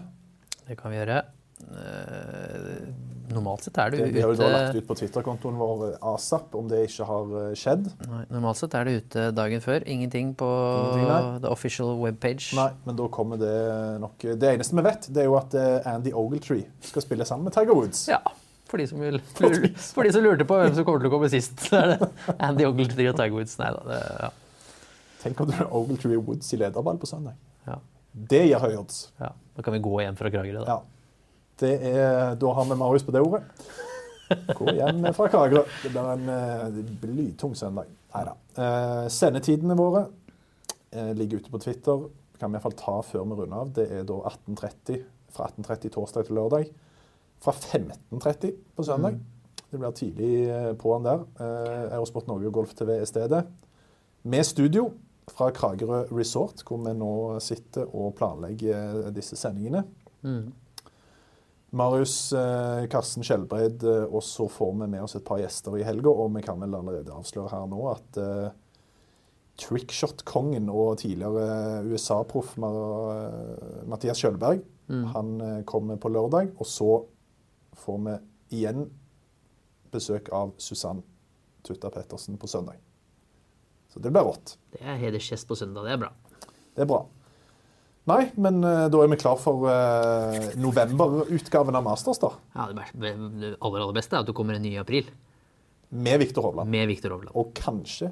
[0.69, 1.19] Det kan vi gjøre.
[1.67, 2.93] Eh,
[3.35, 5.57] normalt sett er det Det, jo vi har jo da ute lagt ut på Twitter-kontoen
[5.61, 7.89] vår ASAP om det ikke har eh, skjedd.
[8.09, 9.85] Nei, Normalt sett er det ute dagen før.
[9.87, 10.49] Ingenting på
[10.97, 12.53] Ingenting, the official webpage.
[12.59, 13.57] Nei, men da kommer det
[14.03, 17.49] nok Det eneste vi vet, det er jo at eh, Andy Ogletree skal spille sammen
[17.51, 18.05] med Tiger Woods.
[18.13, 18.21] Ja,
[18.71, 19.21] for de, som vil,
[19.95, 21.59] for de som lurte på hvem som kommer til å komme sist.
[21.69, 23.59] Så er det Andy Ogletree og Tiger Woods.
[23.61, 23.83] Nei da.
[23.91, 24.33] Det, ja.
[25.23, 27.37] Tenk om du har Ogletree og Woods i lederball på søndag.
[27.69, 27.77] Ja.
[28.13, 29.07] Det gir høy odds.
[29.21, 29.31] ja.
[29.53, 30.77] Da kan vi gå hjem fra Kragerø, da.
[30.79, 30.92] Ja.
[31.61, 33.43] Det er, da har vi Marius på det ordet.
[34.57, 35.65] Gå hjem fra Kragerø.
[35.83, 37.91] Det blir en eh, blytung søndag.
[38.15, 38.35] Nei da.
[38.57, 40.07] Eh, sendetidene våre
[40.91, 42.07] eh, ligger ute på Twitter.
[42.41, 43.75] Kan vi iallfall ta før vi runder av.
[43.77, 46.73] Det er da 18.30 fra 18.30 torsdag til lørdag.
[47.43, 49.21] Fra 15.30 på søndag.
[49.73, 50.33] Det blir tidlig
[50.81, 51.25] på'n der.
[51.41, 53.45] Eh, Eurosport Norge og Golf TV er stedet.
[54.23, 54.91] Med studio
[55.33, 59.85] fra Kragerø Resort, hvor vi nå sitter og planlegger disse sendingene.
[61.73, 65.87] Marius eh, Karsten Skjelbreid, eh, og så får vi med oss et par gjester i
[65.87, 66.11] helga.
[66.13, 68.51] Og vi kan vel allerede avsløre her nå at eh,
[69.63, 74.63] trickshot-kongen og tidligere USA-proff Ma- Mathias Kjølberg
[75.15, 76.51] han eh, kommer på lørdag.
[76.61, 76.91] Og så
[77.81, 78.17] får vi
[78.59, 78.87] igjen
[79.93, 81.01] besøk av Susann
[81.65, 82.77] Tutta Pettersen på søndag.
[83.93, 84.57] Så det blir rått.
[84.73, 85.85] Det er hedersgjest på søndag.
[85.89, 86.11] Det er bra.
[86.77, 87.03] Det er bra.
[88.11, 92.33] Nei, men eh, da er vi klar for uh, novemberutgaven av Masters, da.
[92.57, 95.07] Ja, det, aller, aller beste er at du kommer en ny i april.
[95.93, 96.73] Med Viktor Hovland.
[96.73, 97.35] Med Victor Hovland.
[97.39, 98.11] Og kanskje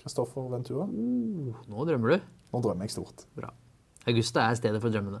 [0.00, 0.86] Kristoffer Ventura.
[0.90, 2.30] Nå drømmer du.
[2.50, 3.26] Nå drømmer jeg stort.
[3.36, 3.52] Bra.
[4.10, 5.20] Augusta er stedet for drømmene.